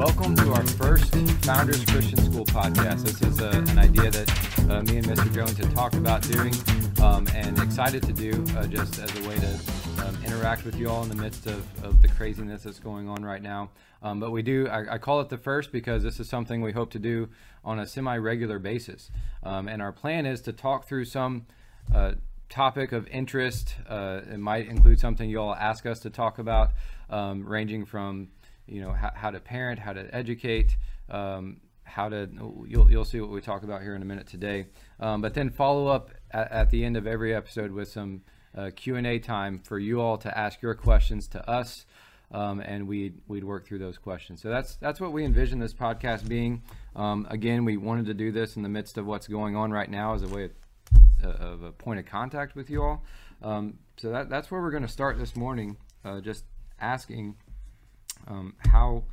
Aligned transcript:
welcome 0.00 0.34
to 0.34 0.50
our 0.54 0.66
first 0.66 1.14
Founders 1.44 1.84
Christian 1.84 2.16
School 2.16 2.46
podcast. 2.46 3.04
This 3.04 3.20
is 3.20 3.38
uh, 3.38 3.62
an 3.68 3.78
idea 3.78 4.10
that 4.10 4.60
uh, 4.70 4.82
me 4.84 4.96
and 4.96 5.06
Mr. 5.06 5.30
Jones 5.34 5.58
had 5.58 5.70
talked 5.74 5.94
about 5.94 6.22
doing 6.22 6.54
um, 7.02 7.28
and 7.34 7.58
excited 7.58 8.02
to 8.04 8.12
do 8.14 8.42
uh, 8.56 8.66
just 8.66 8.98
as 8.98 9.14
a 9.18 9.28
way 9.28 9.36
to 9.36 9.60
um, 10.02 10.16
interact 10.24 10.64
with 10.64 10.76
you 10.76 10.88
all 10.88 11.02
in 11.02 11.10
the 11.10 11.16
midst 11.16 11.46
of, 11.46 11.84
of 11.84 12.00
the 12.00 12.08
craziness 12.08 12.62
that's 12.62 12.78
going 12.78 13.10
on 13.10 13.22
right 13.22 13.42
now. 13.42 13.68
Um, 14.02 14.20
but 14.20 14.30
we 14.30 14.40
do, 14.40 14.68
I, 14.68 14.94
I, 14.94 14.96
call 14.96 15.20
it 15.20 15.28
the 15.28 15.36
first 15.36 15.70
because 15.70 16.02
this 16.02 16.18
is 16.18 16.30
something 16.30 16.62
we 16.62 16.72
hope 16.72 16.90
to 16.92 16.98
do 16.98 17.28
on 17.62 17.78
a 17.78 17.86
semi 17.86 18.16
regular 18.16 18.58
basis. 18.58 19.10
Um, 19.42 19.68
and 19.68 19.82
our 19.82 19.92
plan 19.92 20.24
is 20.24 20.40
to 20.42 20.54
talk 20.54 20.88
through 20.88 21.04
some 21.04 21.44
uh, 21.94 22.12
topic 22.48 22.92
of 22.92 23.06
interest. 23.08 23.74
Uh, 23.86 24.22
it 24.32 24.38
might 24.38 24.66
include 24.66 24.98
something 24.98 25.28
you 25.28 25.42
all 25.42 25.54
ask 25.54 25.84
us 25.84 26.00
to 26.00 26.08
talk 26.08 26.38
about, 26.38 26.70
um, 27.10 27.44
ranging 27.44 27.84
from 27.84 28.28
you 28.66 28.80
know 28.80 28.92
how, 28.92 29.10
how, 29.14 29.30
to 29.30 29.40
parent, 29.40 29.78
how 29.78 29.92
to 29.92 30.14
educate, 30.14 30.76
um, 31.08 31.58
how 31.84 32.08
to 32.08 32.28
you'll, 32.66 32.90
you'll 32.90 33.04
see 33.04 33.20
what 33.20 33.30
we 33.30 33.40
talk 33.40 33.62
about 33.62 33.82
here 33.82 33.94
in 33.94 34.02
a 34.02 34.04
minute 34.04 34.26
today. 34.26 34.66
Um, 34.98 35.20
but 35.20 35.34
then 35.34 35.50
follow 35.50 35.88
up 35.88 36.10
at, 36.30 36.50
at, 36.52 36.70
the 36.70 36.84
end 36.84 36.96
of 36.96 37.06
every 37.06 37.34
episode 37.34 37.72
with 37.72 37.88
some 37.88 38.22
uh, 38.56 38.70
Q 38.74 38.96
and 38.96 39.06
A 39.06 39.18
time 39.18 39.58
for 39.58 39.78
you 39.78 40.00
all 40.00 40.18
to 40.18 40.38
ask 40.38 40.62
your 40.62 40.74
questions 40.74 41.28
to 41.28 41.50
us. 41.50 41.86
Um, 42.32 42.60
and 42.60 42.86
we'd 42.86 43.20
we'd 43.26 43.42
work 43.42 43.66
through 43.66 43.80
those 43.80 43.98
questions. 43.98 44.40
So 44.40 44.50
that's 44.50 44.76
that's 44.76 45.00
what 45.00 45.12
we 45.12 45.24
envision 45.24 45.58
this 45.58 45.74
podcast 45.74 46.28
being. 46.28 46.62
Um, 46.94 47.26
again, 47.28 47.64
we 47.64 47.76
wanted 47.76 48.06
to 48.06 48.14
do 48.14 48.30
this 48.30 48.54
in 48.54 48.62
the 48.62 48.68
midst 48.68 48.98
of 48.98 49.06
what's 49.06 49.26
going 49.26 49.56
on 49.56 49.72
right 49.72 49.90
now 49.90 50.14
as 50.14 50.22
a 50.22 50.28
way 50.28 50.44
of, 50.44 50.50
uh, 51.24 51.28
of 51.28 51.62
a 51.64 51.72
point 51.72 51.98
of 51.98 52.06
contact 52.06 52.54
with 52.54 52.70
you 52.70 52.84
all. 52.84 53.04
Um, 53.42 53.78
so 53.96 54.10
that 54.10 54.30
that's 54.30 54.50
where 54.50 54.60
we're 54.60 54.70
going 54.70 54.84
to 54.84 54.88
start 54.88 55.18
this 55.18 55.34
morning. 55.34 55.76
Uh, 56.04 56.20
just 56.20 56.44
asking 56.80 57.36
um, 58.26 58.54
how 58.70 59.04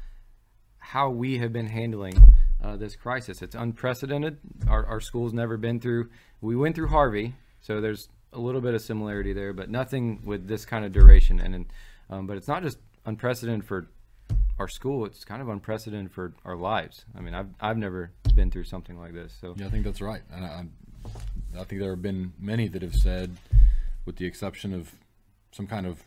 how 0.80 1.10
we 1.10 1.38
have 1.40 1.52
been 1.52 1.68
handling 1.68 2.18
uh, 2.64 2.78
this 2.78 2.96
crisis. 2.96 3.42
It's 3.42 3.56
unprecedented. 3.56 4.38
Our, 4.68 4.86
our 4.86 5.02
school's 5.02 5.34
never 5.34 5.58
been 5.58 5.80
through. 5.80 6.10
We 6.42 6.56
went 6.56 6.76
through 6.76 6.88
Harvey, 6.88 7.36
so 7.62 7.82
there's 7.82 8.10
a 8.32 8.40
little 8.40 8.62
bit 8.62 8.74
of 8.74 8.82
similarity 8.82 9.34
there, 9.34 9.54
but 9.54 9.70
nothing 9.70 10.22
with 10.24 10.48
this 10.48 10.66
kind 10.66 10.86
of 10.86 10.92
duration. 10.92 11.40
And, 11.40 11.56
and 11.56 11.66
um, 12.10 12.28
but 12.28 12.38
it's 12.38 12.48
not 12.48 12.64
just 12.64 12.78
unprecedented 13.06 13.66
for 13.66 13.88
our 14.60 14.68
school. 14.68 15.06
It's 15.06 15.24
kind 15.24 15.42
of 15.42 15.50
unprecedented 15.50 16.12
for 16.12 16.34
our 16.46 16.56
lives. 16.56 17.06
I 17.18 17.22
mean, 17.22 17.34
I've 17.34 17.50
I've 17.60 17.78
never 17.78 18.12
been 18.36 18.50
through 18.52 18.66
something 18.66 18.98
like 18.98 19.14
this. 19.14 19.36
So 19.40 19.56
yeah, 19.58 19.68
I 19.68 19.70
think 19.70 19.84
that's 19.84 20.02
right. 20.02 20.22
And 20.32 20.46
I, 20.46 20.66
I 21.60 21.64
think 21.64 21.82
there 21.82 21.92
have 21.92 22.02
been 22.02 22.34
many 22.40 22.68
that 22.70 22.82
have 22.82 22.96
said, 22.96 23.36
with 24.06 24.18
the 24.18 24.26
exception 24.26 24.74
of 24.74 24.94
some 25.52 25.68
kind 25.68 25.86
of 25.86 26.04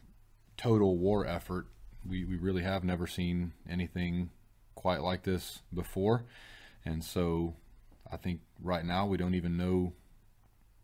total 0.57 0.97
war 0.97 1.27
effort, 1.27 1.67
we, 2.09 2.25
we 2.25 2.37
really 2.37 2.63
have 2.63 2.85
never 2.85 3.07
seen 3.07 3.53
anything 3.69 4.31
quite 4.75 5.03
like 5.03 5.23
this 5.23 5.61
before. 5.73 6.25
And 6.85 7.05
so 7.05 7.55
I 8.11 8.17
think 8.17 8.41
right 8.63 8.85
now 8.85 9.07
we 9.07 9.17
don't 9.17 9.35
even 9.35 9.57
know 9.57 9.93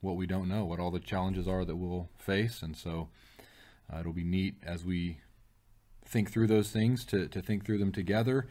what 0.00 0.16
we 0.16 0.26
don't 0.26 0.48
know, 0.48 0.64
what 0.64 0.78
all 0.78 0.90
the 0.90 1.00
challenges 1.00 1.48
are 1.48 1.64
that 1.64 1.76
we'll 1.76 2.08
face. 2.18 2.62
And 2.62 2.76
so 2.76 3.08
uh, 3.92 4.00
it'll 4.00 4.12
be 4.12 4.24
neat 4.24 4.56
as 4.64 4.84
we 4.84 5.18
think 6.04 6.30
through 6.30 6.46
those 6.46 6.70
things 6.70 7.04
to, 7.06 7.26
to 7.28 7.40
think 7.40 7.64
through 7.64 7.78
them 7.78 7.92
together. 7.92 8.46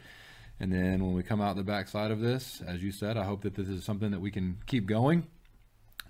And 0.58 0.72
then 0.72 1.04
when 1.04 1.14
we 1.14 1.22
come 1.22 1.40
out 1.40 1.56
the 1.56 1.62
backside 1.62 2.10
of 2.10 2.20
this, 2.20 2.62
as 2.66 2.82
you 2.82 2.90
said, 2.90 3.16
I 3.16 3.24
hope 3.24 3.42
that 3.42 3.54
this 3.54 3.68
is 3.68 3.84
something 3.84 4.10
that 4.10 4.20
we 4.20 4.30
can 4.30 4.58
keep 4.66 4.86
going 4.86 5.26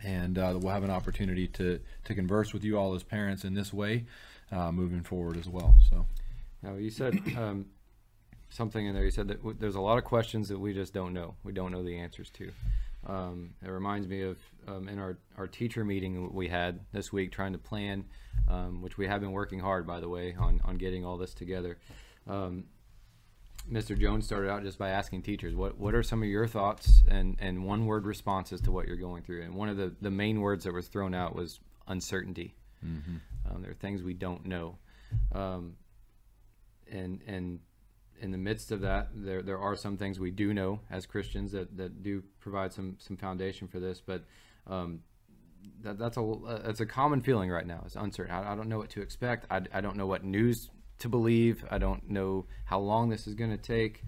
and 0.04 0.38
uh, 0.38 0.58
we'll 0.60 0.72
have 0.72 0.84
an 0.84 0.90
opportunity 0.90 1.48
to, 1.48 1.80
to 2.04 2.14
converse 2.14 2.52
with 2.52 2.64
you 2.64 2.78
all 2.78 2.94
as 2.94 3.02
parents 3.02 3.44
in 3.44 3.54
this 3.54 3.72
way 3.72 4.06
uh, 4.52 4.70
moving 4.70 5.02
forward 5.02 5.36
as 5.36 5.48
well. 5.48 5.74
So. 5.90 6.06
Now 6.66 6.74
you 6.74 6.90
said 6.90 7.20
um, 7.38 7.66
something 8.48 8.84
in 8.84 8.94
there. 8.94 9.04
You 9.04 9.10
said 9.10 9.28
that 9.28 9.38
w- 9.38 9.56
there's 9.58 9.76
a 9.76 9.80
lot 9.80 9.98
of 9.98 10.04
questions 10.04 10.48
that 10.48 10.58
we 10.58 10.74
just 10.74 10.92
don't 10.92 11.12
know. 11.12 11.36
We 11.44 11.52
don't 11.52 11.70
know 11.70 11.84
the 11.84 11.96
answers 11.96 12.28
to. 12.30 12.50
Um, 13.06 13.50
it 13.64 13.70
reminds 13.70 14.08
me 14.08 14.22
of 14.22 14.38
um, 14.66 14.88
in 14.88 14.98
our, 14.98 15.16
our 15.38 15.46
teacher 15.46 15.84
meeting 15.84 16.32
we 16.34 16.48
had 16.48 16.80
this 16.92 17.12
week, 17.12 17.30
trying 17.30 17.52
to 17.52 17.58
plan, 17.58 18.04
um, 18.48 18.82
which 18.82 18.98
we 18.98 19.06
have 19.06 19.20
been 19.20 19.30
working 19.30 19.60
hard, 19.60 19.86
by 19.86 20.00
the 20.00 20.08
way, 20.08 20.34
on, 20.36 20.60
on 20.64 20.76
getting 20.76 21.04
all 21.04 21.16
this 21.16 21.34
together. 21.34 21.78
Um, 22.28 22.64
Mr. 23.70 23.96
Jones 23.96 24.24
started 24.24 24.50
out 24.50 24.64
just 24.64 24.78
by 24.78 24.90
asking 24.90 25.22
teachers, 25.22 25.54
what, 25.54 25.78
what 25.78 25.94
are 25.94 26.02
some 26.02 26.20
of 26.22 26.28
your 26.28 26.48
thoughts 26.48 27.02
and, 27.08 27.36
and 27.38 27.64
one 27.64 27.86
word 27.86 28.06
responses 28.06 28.60
to 28.62 28.72
what 28.72 28.88
you're 28.88 28.96
going 28.96 29.22
through? 29.22 29.42
And 29.42 29.54
one 29.54 29.68
of 29.68 29.76
the, 29.76 29.94
the 30.00 30.10
main 30.10 30.40
words 30.40 30.64
that 30.64 30.74
was 30.74 30.88
thrown 30.88 31.14
out 31.14 31.36
was 31.36 31.60
uncertainty. 31.86 32.56
Mm-hmm. 32.84 33.16
Um, 33.48 33.62
there 33.62 33.70
are 33.70 33.74
things 33.74 34.02
we 34.02 34.14
don't 34.14 34.46
know. 34.46 34.78
Um, 35.32 35.76
and 36.90 37.22
and 37.26 37.60
in 38.20 38.30
the 38.30 38.38
midst 38.38 38.72
of 38.72 38.80
that, 38.80 39.08
there 39.14 39.42
there 39.42 39.58
are 39.58 39.76
some 39.76 39.96
things 39.96 40.18
we 40.18 40.30
do 40.30 40.54
know 40.54 40.80
as 40.90 41.06
Christians 41.06 41.52
that, 41.52 41.76
that 41.76 42.02
do 42.02 42.22
provide 42.40 42.72
some 42.72 42.96
some 42.98 43.16
foundation 43.16 43.68
for 43.68 43.80
this, 43.80 44.00
but 44.00 44.24
um, 44.66 45.00
that, 45.82 45.98
that's 45.98 46.16
a 46.16 46.60
that's 46.64 46.80
a 46.80 46.86
common 46.86 47.20
feeling 47.20 47.50
right 47.50 47.66
now. 47.66 47.82
It's 47.84 47.96
uncertain. 47.96 48.34
I, 48.34 48.52
I 48.52 48.56
don't 48.56 48.68
know 48.68 48.78
what 48.78 48.90
to 48.90 49.02
expect. 49.02 49.46
I, 49.50 49.62
I 49.72 49.80
don't 49.80 49.96
know 49.96 50.06
what 50.06 50.24
news 50.24 50.70
to 50.98 51.08
believe. 51.08 51.64
I 51.70 51.78
don't 51.78 52.08
know 52.10 52.46
how 52.64 52.78
long 52.78 53.10
this 53.10 53.26
is 53.26 53.34
going 53.34 53.50
to 53.50 53.58
take. 53.58 54.02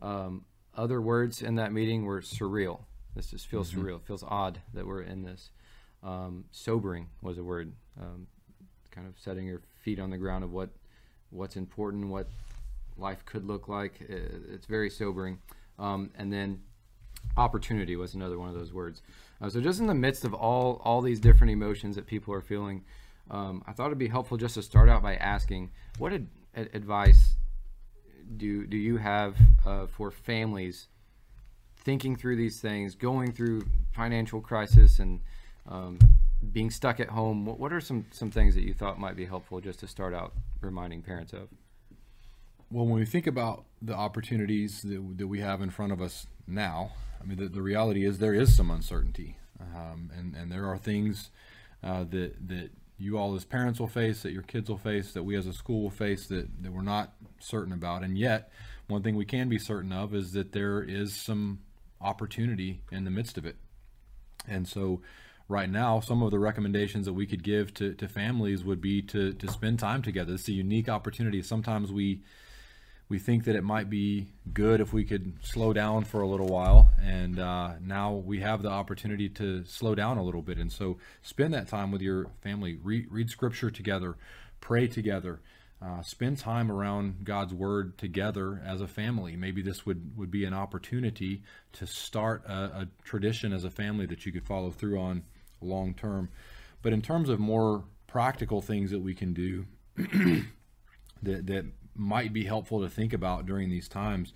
Um, 0.00 0.44
other 0.74 1.00
words 1.00 1.40
in 1.40 1.54
that 1.56 1.72
meeting 1.72 2.04
were 2.04 2.20
surreal. 2.20 2.80
This 3.14 3.28
just 3.28 3.46
feels 3.46 3.70
mm-hmm. 3.70 3.82
surreal. 3.82 3.96
It 3.96 4.06
feels 4.06 4.24
odd 4.26 4.60
that 4.74 4.86
we're 4.86 5.02
in 5.02 5.22
this. 5.22 5.50
Um, 6.02 6.44
sobering 6.50 7.08
was 7.22 7.38
a 7.38 7.44
word. 7.44 7.72
Um, 7.98 8.26
kind 8.90 9.06
of 9.08 9.14
setting 9.18 9.46
your 9.46 9.62
feet 9.80 9.98
on 9.98 10.10
the 10.10 10.18
ground 10.18 10.44
of 10.44 10.52
what 10.52 10.70
what's 11.34 11.56
important, 11.56 12.08
what 12.08 12.26
life 12.96 13.24
could 13.26 13.44
look 13.44 13.68
like. 13.68 14.00
It's 14.00 14.66
very 14.66 14.88
sobering. 14.88 15.38
Um, 15.78 16.10
and 16.16 16.32
then 16.32 16.62
opportunity 17.36 17.96
was 17.96 18.14
another 18.14 18.38
one 18.38 18.48
of 18.48 18.54
those 18.54 18.72
words. 18.72 19.02
Uh, 19.40 19.50
so 19.50 19.60
just 19.60 19.80
in 19.80 19.86
the 19.86 19.94
midst 19.94 20.24
of 20.24 20.32
all 20.32 20.80
all 20.84 21.00
these 21.00 21.20
different 21.20 21.50
emotions 21.50 21.96
that 21.96 22.06
people 22.06 22.32
are 22.32 22.40
feeling, 22.40 22.84
um, 23.30 23.62
I 23.66 23.72
thought 23.72 23.86
it'd 23.86 23.98
be 23.98 24.08
helpful 24.08 24.36
just 24.36 24.54
to 24.54 24.62
start 24.62 24.88
out 24.88 25.02
by 25.02 25.16
asking, 25.16 25.70
what 25.98 26.12
ad- 26.12 26.28
advice 26.54 27.36
do 28.36 28.66
do 28.66 28.76
you 28.76 28.96
have 28.98 29.36
uh, 29.66 29.86
for 29.86 30.10
families 30.10 30.88
thinking 31.76 32.16
through 32.16 32.36
these 32.36 32.60
things, 32.60 32.94
going 32.94 33.32
through 33.32 33.62
financial 33.92 34.40
crisis 34.40 34.98
and 35.00 35.20
um, 35.68 35.98
being 36.52 36.70
stuck 36.70 37.00
at 37.00 37.08
home, 37.08 37.44
what, 37.46 37.58
what 37.58 37.72
are 37.72 37.80
some, 37.80 38.06
some 38.10 38.30
things 38.30 38.54
that 38.54 38.62
you 38.62 38.74
thought 38.74 38.98
might 38.98 39.16
be 39.16 39.26
helpful 39.26 39.60
just 39.60 39.80
to 39.80 39.86
start 39.86 40.14
out 40.14 40.32
reminding 40.60 41.02
parents 41.02 41.32
of? 41.32 41.48
Well, 42.70 42.86
when 42.86 42.98
we 42.98 43.06
think 43.06 43.26
about 43.26 43.64
the 43.80 43.94
opportunities 43.94 44.82
that, 44.82 45.18
that 45.18 45.26
we 45.26 45.40
have 45.40 45.62
in 45.62 45.70
front 45.70 45.92
of 45.92 46.00
us 46.02 46.26
now, 46.46 46.92
I 47.24 47.26
mean, 47.26 47.38
the, 47.38 47.48
the 47.48 47.62
reality 47.62 48.04
is 48.04 48.18
there 48.18 48.34
is 48.34 48.54
some 48.54 48.70
uncertainty, 48.70 49.36
um, 49.60 50.10
and 50.16 50.34
and 50.34 50.52
there 50.52 50.66
are 50.66 50.76
things 50.76 51.30
uh, 51.82 52.04
that 52.10 52.48
that 52.48 52.70
you 52.98 53.16
all 53.16 53.34
as 53.34 53.44
parents 53.44 53.80
will 53.80 53.88
face, 53.88 54.22
that 54.22 54.32
your 54.32 54.42
kids 54.42 54.68
will 54.68 54.76
face, 54.76 55.12
that 55.12 55.22
we 55.22 55.36
as 55.36 55.46
a 55.46 55.52
school 55.52 55.82
will 55.82 55.90
face, 55.90 56.26
that 56.26 56.62
that 56.62 56.72
we're 56.72 56.82
not 56.82 57.14
certain 57.38 57.72
about, 57.72 58.02
and 58.02 58.18
yet 58.18 58.50
one 58.88 59.02
thing 59.02 59.16
we 59.16 59.24
can 59.24 59.48
be 59.48 59.58
certain 59.58 59.92
of 59.92 60.14
is 60.14 60.32
that 60.32 60.52
there 60.52 60.82
is 60.82 61.14
some 61.14 61.60
opportunity 62.00 62.82
in 62.92 63.04
the 63.04 63.10
midst 63.10 63.38
of 63.38 63.46
it, 63.46 63.56
and 64.46 64.68
so 64.68 65.00
right 65.48 65.68
now, 65.68 66.00
some 66.00 66.22
of 66.22 66.30
the 66.30 66.38
recommendations 66.38 67.06
that 67.06 67.12
we 67.12 67.26
could 67.26 67.42
give 67.42 67.74
to, 67.74 67.94
to 67.94 68.08
families 68.08 68.64
would 68.64 68.80
be 68.80 69.02
to, 69.02 69.32
to 69.34 69.50
spend 69.50 69.78
time 69.78 70.02
together. 70.02 70.34
It's 70.34 70.48
a 70.48 70.52
unique 70.52 70.88
opportunity. 70.88 71.42
Sometimes 71.42 71.92
we 71.92 72.22
we 73.10 73.18
think 73.18 73.44
that 73.44 73.54
it 73.54 73.62
might 73.62 73.90
be 73.90 74.28
good 74.52 74.80
if 74.80 74.94
we 74.94 75.04
could 75.04 75.34
slow 75.44 75.74
down 75.74 76.04
for 76.04 76.22
a 76.22 76.26
little 76.26 76.46
while, 76.46 76.90
and 77.02 77.38
uh, 77.38 77.74
now 77.82 78.14
we 78.14 78.40
have 78.40 78.62
the 78.62 78.70
opportunity 78.70 79.28
to 79.28 79.62
slow 79.66 79.94
down 79.94 80.16
a 80.16 80.22
little 80.22 80.40
bit. 80.40 80.56
And 80.56 80.72
so, 80.72 80.96
spend 81.22 81.52
that 81.52 81.68
time 81.68 81.90
with 81.90 82.00
your 82.00 82.28
family. 82.42 82.78
Read, 82.82 83.06
read 83.10 83.28
scripture 83.28 83.70
together, 83.70 84.16
pray 84.60 84.88
together. 84.88 85.40
Uh, 85.82 86.00
spend 86.00 86.38
time 86.38 86.72
around 86.72 87.24
God's 87.24 87.52
Word 87.52 87.98
together 87.98 88.62
as 88.64 88.80
a 88.80 88.86
family. 88.86 89.36
Maybe 89.36 89.60
this 89.60 89.84
would, 89.84 90.16
would 90.16 90.30
be 90.30 90.46
an 90.46 90.54
opportunity 90.54 91.42
to 91.74 91.86
start 91.86 92.42
a, 92.46 92.52
a 92.52 92.88
tradition 93.04 93.52
as 93.52 93.64
a 93.64 93.70
family 93.70 94.06
that 94.06 94.24
you 94.24 94.32
could 94.32 94.46
follow 94.46 94.70
through 94.70 94.98
on 94.98 95.24
long 95.60 95.94
term. 95.94 96.28
But 96.82 96.92
in 96.92 97.02
terms 97.02 97.28
of 97.28 97.38
more 97.38 97.84
practical 98.06 98.60
things 98.60 98.90
that 98.90 99.00
we 99.00 99.14
can 99.14 99.32
do 99.32 99.66
that, 101.22 101.46
that 101.46 101.64
might 101.94 102.32
be 102.32 102.44
helpful 102.44 102.80
to 102.80 102.88
think 102.88 103.12
about 103.12 103.46
during 103.46 103.70
these 103.70 103.88
times 103.88 104.32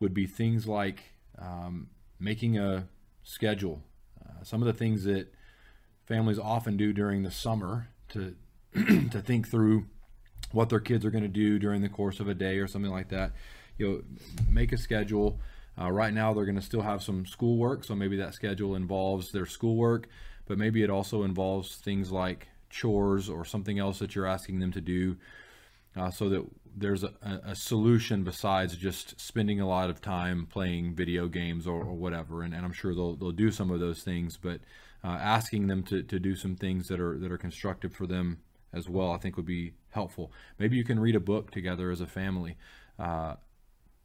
would 0.00 0.14
be 0.14 0.26
things 0.26 0.66
like 0.66 1.02
um, 1.38 1.88
making 2.18 2.58
a 2.58 2.86
schedule. 3.22 3.82
Uh, 4.20 4.42
some 4.42 4.60
of 4.60 4.66
the 4.66 4.72
things 4.72 5.04
that 5.04 5.32
families 6.06 6.38
often 6.38 6.76
do 6.76 6.92
during 6.92 7.22
the 7.22 7.30
summer 7.30 7.88
to 8.08 8.34
to 8.74 9.20
think 9.20 9.48
through 9.48 9.86
what 10.50 10.68
their 10.68 10.80
kids 10.80 11.04
are 11.04 11.10
going 11.10 11.22
to 11.22 11.28
do 11.28 11.58
during 11.58 11.82
the 11.82 11.88
course 11.88 12.20
of 12.20 12.28
a 12.28 12.34
day 12.34 12.58
or 12.58 12.66
something 12.66 12.90
like 12.90 13.08
that. 13.08 13.32
You 13.78 13.88
know, 13.88 14.02
make 14.50 14.72
a 14.72 14.78
schedule. 14.78 15.40
Uh, 15.80 15.90
right 15.90 16.12
now, 16.12 16.34
they're 16.34 16.44
going 16.44 16.56
to 16.56 16.62
still 16.62 16.82
have 16.82 17.02
some 17.02 17.24
schoolwork, 17.24 17.84
so 17.84 17.94
maybe 17.94 18.16
that 18.16 18.34
schedule 18.34 18.74
involves 18.74 19.32
their 19.32 19.46
schoolwork 19.46 20.08
but 20.46 20.58
maybe 20.58 20.82
it 20.82 20.90
also 20.90 21.22
involves 21.22 21.76
things 21.76 22.10
like 22.10 22.48
chores 22.70 23.28
or 23.28 23.44
something 23.44 23.78
else 23.78 23.98
that 23.98 24.14
you're 24.14 24.26
asking 24.26 24.60
them 24.60 24.72
to 24.72 24.80
do 24.80 25.16
uh, 25.96 26.10
so 26.10 26.28
that 26.28 26.44
there's 26.74 27.04
a, 27.04 27.12
a 27.44 27.54
solution 27.54 28.24
besides 28.24 28.76
just 28.76 29.20
spending 29.20 29.60
a 29.60 29.68
lot 29.68 29.90
of 29.90 30.00
time 30.00 30.46
playing 30.46 30.94
video 30.94 31.28
games 31.28 31.66
or, 31.66 31.82
or 31.82 31.94
whatever. 31.94 32.42
And, 32.42 32.54
and, 32.54 32.64
I'm 32.64 32.72
sure 32.72 32.94
they'll, 32.94 33.14
they'll 33.14 33.30
do 33.30 33.50
some 33.50 33.70
of 33.70 33.78
those 33.78 34.02
things, 34.02 34.38
but 34.38 34.60
uh, 35.04 35.08
asking 35.08 35.66
them 35.66 35.82
to, 35.84 36.02
to 36.02 36.18
do 36.18 36.34
some 36.34 36.56
things 36.56 36.88
that 36.88 36.98
are, 36.98 37.18
that 37.18 37.30
are 37.30 37.38
constructive 37.38 37.92
for 37.92 38.06
them 38.06 38.38
as 38.72 38.88
well, 38.88 39.10
I 39.10 39.18
think 39.18 39.36
would 39.36 39.44
be 39.44 39.74
helpful. 39.90 40.32
Maybe 40.58 40.76
you 40.76 40.84
can 40.84 40.98
read 40.98 41.16
a 41.16 41.20
book 41.20 41.50
together 41.50 41.90
as 41.90 42.00
a 42.00 42.06
family. 42.06 42.56
Uh, 42.98 43.34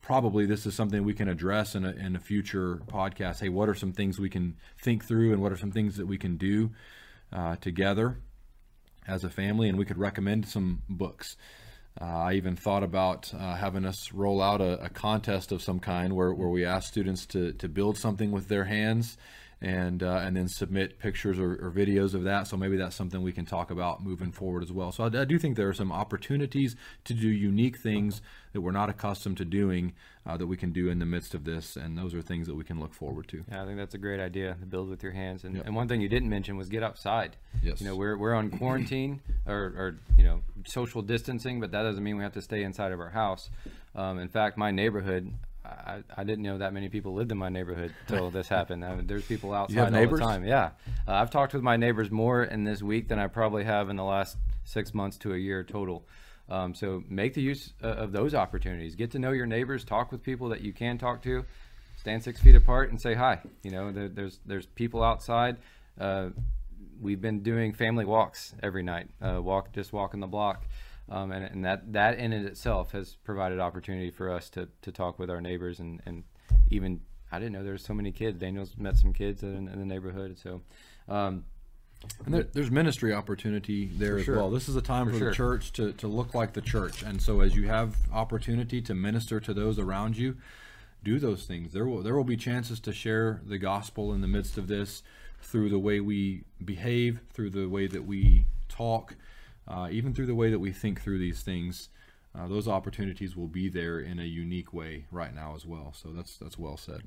probably 0.08 0.46
this 0.46 0.66
is 0.66 0.74
something 0.74 1.04
we 1.04 1.14
can 1.14 1.28
address 1.28 1.76
in 1.76 1.84
a, 1.84 1.92
in 1.92 2.16
a 2.16 2.20
future 2.20 2.80
podcast. 2.88 3.42
Hey, 3.42 3.50
what 3.50 3.68
are 3.68 3.76
some 3.76 3.92
things 3.92 4.18
we 4.18 4.30
can 4.30 4.56
think 4.82 5.04
through 5.04 5.34
and 5.34 5.42
what 5.42 5.52
are 5.52 5.58
some 5.58 5.74
things 5.74 5.98
that 5.98 6.06
we 6.06 6.18
can 6.18 6.38
do 6.38 6.72
uh, 7.34 7.58
together 7.58 8.18
as 9.06 9.26
a 9.26 9.30
family? 9.30 9.68
And 9.68 9.78
we 9.78 9.84
could 9.84 9.98
recommend 9.98 10.48
some 10.48 10.82
books. 10.88 11.36
Uh, 12.00 12.06
I 12.06 12.34
even 12.36 12.56
thought 12.56 12.84
about 12.84 13.34
uh, 13.34 13.56
having 13.56 13.84
us 13.84 14.14
roll 14.14 14.42
out 14.42 14.62
a, 14.62 14.82
a, 14.82 14.88
contest 14.88 15.52
of 15.52 15.62
some 15.62 15.82
kind 15.82 16.16
where, 16.16 16.34
where 16.34 16.48
we 16.48 16.64
ask 16.64 16.88
students 16.88 17.26
to, 17.26 17.52
to 17.54 17.68
build 17.68 17.98
something 17.98 18.32
with 18.32 18.48
their 18.48 18.64
hands 18.64 19.18
and 19.62 20.04
uh, 20.04 20.22
and 20.24 20.38
then 20.38 20.48
submit 20.48 21.00
pictures 21.00 21.40
or, 21.40 21.54
or, 21.54 21.72
videos 21.72 22.14
of 22.14 22.24
that. 22.26 22.48
So 22.48 22.56
maybe 22.58 22.78
that's 22.78 22.96
something 22.96 23.24
we 23.24 23.32
can 23.32 23.46
talk 23.46 23.72
about 23.72 24.04
moving 24.04 24.32
forward 24.32 24.62
as 24.62 24.72
well. 24.72 24.92
So 24.92 25.04
I, 25.04 25.08
I, 25.08 25.26
do 25.26 25.40
think 25.40 25.58
there 25.58 25.68
are 25.68 25.74
some 25.74 25.92
opportunities 25.92 26.76
to 27.06 27.16
do 27.16 27.28
unique 27.28 27.80
things 27.80 28.22
that 28.54 28.62
we're 28.62 28.72
not 28.72 28.90
accustomed 28.90 29.38
to 29.38 29.46
doing 29.46 29.94
uh, 30.28 30.38
that 30.38 30.46
we 30.46 30.58
can 30.58 30.72
do 30.72 30.90
in 30.90 31.00
the 31.00 31.06
midst 31.06 31.34
of 31.34 31.44
this, 31.44 31.76
and 31.76 31.98
those 31.98 32.14
are 32.14 32.22
things 32.22 32.46
that 32.48 32.56
we 32.56 32.64
can 32.64 32.80
look 32.80 32.94
forward 32.94 33.28
to. 33.30 33.44
Yeah, 33.50 33.64
I 33.64 33.66
think 33.66 33.78
that's 33.78 33.96
a 33.96 34.00
great 34.00 34.20
idea 34.20 34.56
to 34.60 34.66
build 34.66 34.90
with 34.90 35.02
your 35.02 35.14
hands. 35.14 35.44
And, 35.44 35.56
yep. 35.56 35.66
and 35.66 35.76
one 35.76 35.88
thing 35.88 36.02
you 36.02 36.10
didn't 36.10 36.30
mention 36.30 36.56
was 36.56 36.70
get 36.70 36.84
outside. 36.84 37.36
Yes. 37.64 37.82
You 37.82 37.88
know, 37.88 37.96
we're 37.96 38.18
we're 38.18 38.36
on 38.36 38.52
quarantine 38.52 39.22
or, 39.48 39.56
or 39.56 40.00
you 40.18 40.24
know 40.24 40.42
social 40.68 41.02
distancing, 41.02 41.60
but 41.60 41.72
that 41.72 41.82
doesn't 41.82 42.04
mean 42.04 42.18
we 42.18 42.24
have 42.24 42.34
to 42.34 42.42
stay 42.44 42.62
inside 42.62 42.92
of 42.92 43.00
our 43.00 43.10
house. 43.10 43.50
Um, 43.96 44.20
in 44.20 44.28
fact, 44.28 44.58
my 44.58 44.70
neighborhood, 44.70 45.34
I, 45.68 46.04
I 46.16 46.24
didn't 46.24 46.44
know 46.44 46.58
that 46.58 46.74
many 46.74 46.90
people 46.90 47.14
lived 47.14 47.32
in 47.32 47.38
my 47.38 47.50
neighborhood 47.50 47.94
till 48.08 48.30
this 48.38 48.48
happened. 48.48 48.84
I 48.86 48.96
mean, 48.96 49.08
there's 49.08 49.26
people 49.26 49.54
outside 49.54 49.94
all 49.94 50.08
the 50.08 50.18
time. 50.18 50.46
Yeah, 50.46 50.72
uh, 51.08 51.14
I've 51.14 51.30
talked 51.30 51.54
with 51.54 51.64
my 51.64 51.78
neighbors 51.78 52.12
more 52.12 52.44
in 52.44 52.64
this 52.64 52.82
week 52.82 53.08
than 53.08 53.20
I 53.20 53.28
probably 53.28 53.64
have 53.64 53.90
in 53.90 53.96
the 53.96 54.04
last 54.04 54.38
six 54.64 54.94
months 54.94 55.18
to 55.20 55.34
a 55.34 55.38
year 55.38 55.64
total. 55.64 56.08
Um, 56.50 56.74
so 56.74 57.04
make 57.10 57.34
the 57.34 57.42
use 57.42 57.74
uh, 57.84 57.88
of 57.88 58.12
those 58.12 58.34
opportunities. 58.34 58.96
Get 58.96 59.12
to 59.12 59.20
know 59.20 59.32
your 59.32 59.46
neighbors. 59.46 59.84
Talk 59.84 60.12
with 60.12 60.24
people 60.24 60.50
that 60.50 60.62
you 60.62 60.72
can 60.72 60.98
talk 60.98 61.22
to. 61.24 61.44
Stand 62.00 62.24
six 62.24 62.40
feet 62.40 62.56
apart 62.56 62.90
and 62.90 63.02
say 63.02 63.16
hi. 63.16 63.40
You 63.64 63.72
know, 63.72 63.92
there, 63.92 64.08
there's 64.08 64.40
there's 64.46 64.66
people 64.66 65.04
outside. 65.04 65.58
Uh, 66.00 66.30
we've 67.02 67.22
been 67.22 67.42
doing 67.42 67.74
family 67.74 68.06
walks 68.06 68.54
every 68.64 68.84
night. 68.84 69.10
Uh, 69.22 69.42
walk 69.42 69.74
just 69.74 69.92
walking 69.92 70.20
the 70.20 70.28
block. 70.28 70.66
Um, 71.10 71.32
and, 71.32 71.46
and 71.46 71.66
that 71.66 71.94
that 71.94 72.18
in 72.18 72.34
itself 72.34 72.92
has 72.92 73.16
provided 73.24 73.60
opportunity 73.60 74.12
for 74.12 74.30
us 74.32 74.50
to, 74.52 74.68
to 74.82 74.92
talk 74.92 75.18
with 75.18 75.30
our 75.30 75.40
neighbors 75.40 75.80
and, 75.80 76.02
and 76.06 76.24
even 76.70 77.00
I 77.32 77.40
didn't 77.40 77.54
know 77.54 77.64
there 77.64 77.74
were 77.74 77.78
so 77.78 77.94
many 77.94 78.12
kids. 78.12 78.40
Daniel's 78.40 78.78
met 78.78 78.98
some 78.98 79.14
kids 79.14 79.44
in, 79.44 79.68
in 79.68 79.80
the 79.80 79.86
neighborhood, 79.86 80.38
so. 80.42 80.62
Um, 81.08 81.46
and 82.26 82.34
there, 82.34 82.44
there's 82.44 82.70
ministry 82.70 83.12
opportunity 83.14 83.88
there 83.88 84.18
as 84.18 84.26
sure. 84.26 84.36
well. 84.36 84.52
This 84.52 84.70
is 84.70 84.76
a 84.76 84.82
time 84.82 85.08
for, 85.08 85.14
for 85.14 85.20
sure. 85.20 85.30
the 85.30 85.36
church 85.36 85.72
to, 85.74 85.94
to 85.94 86.08
look 86.08 86.36
like 86.36 86.54
the 86.54 86.62
church. 86.62 87.02
And 87.02 87.22
so 87.22 87.42
as 87.42 87.56
you 87.56 87.68
have 87.68 87.96
opportunity 88.14 88.82
to 88.84 88.94
minister 88.94 89.40
to 89.40 89.54
those 89.54 89.80
around 89.80 90.16
you, 90.16 90.38
do 91.04 91.20
those 91.20 91.46
things. 91.46 91.74
There 91.74 91.86
will 91.86 92.04
there 92.04 92.16
will 92.16 92.24
be 92.24 92.38
chances 92.38 92.80
to 92.82 92.94
share 92.94 93.42
the 93.46 93.58
gospel 93.58 94.14
in 94.14 94.22
the 94.22 94.28
midst 94.28 94.58
of 94.58 94.68
this 94.68 95.04
through 95.42 95.70
the 95.70 95.80
way 95.80 96.00
we 96.00 96.44
behave, 96.64 97.20
through 97.34 97.52
the 97.52 97.68
way 97.68 97.88
that 97.88 98.06
we 98.06 98.46
talk, 98.68 99.16
uh, 99.68 99.88
even 99.92 100.14
through 100.14 100.28
the 100.28 100.36
way 100.36 100.50
that 100.50 100.60
we 100.60 100.72
think 100.72 101.02
through 101.02 101.20
these 101.20 101.42
things, 101.42 101.90
uh, 102.38 102.48
those 102.48 102.68
opportunities 102.68 103.36
will 103.36 103.48
be 103.48 103.70
there 103.70 104.00
in 104.00 104.20
a 104.20 104.24
unique 104.24 104.74
way 104.74 105.06
right 105.12 105.34
now 105.34 105.54
as 105.56 105.66
well. 105.66 105.94
So 105.96 106.10
that's 106.10 106.38
that's 106.38 106.58
well 106.58 106.78
said. 106.78 107.02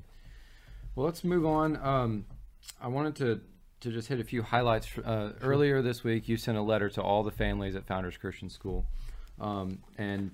Well, 0.95 1.05
let's 1.05 1.23
move 1.23 1.45
on. 1.45 1.77
Um, 1.77 2.25
I 2.81 2.87
wanted 2.87 3.15
to 3.17 3.41
to 3.81 3.91
just 3.91 4.07
hit 4.07 4.19
a 4.19 4.23
few 4.23 4.43
highlights. 4.43 4.87
Uh, 4.97 5.33
earlier 5.41 5.81
this 5.81 6.03
week, 6.03 6.27
you 6.27 6.37
sent 6.37 6.57
a 6.57 6.61
letter 6.61 6.89
to 6.89 7.01
all 7.01 7.23
the 7.23 7.31
families 7.31 7.75
at 7.75 7.87
Founders 7.87 8.17
Christian 8.17 8.49
School, 8.49 8.85
um, 9.39 9.79
and 9.97 10.31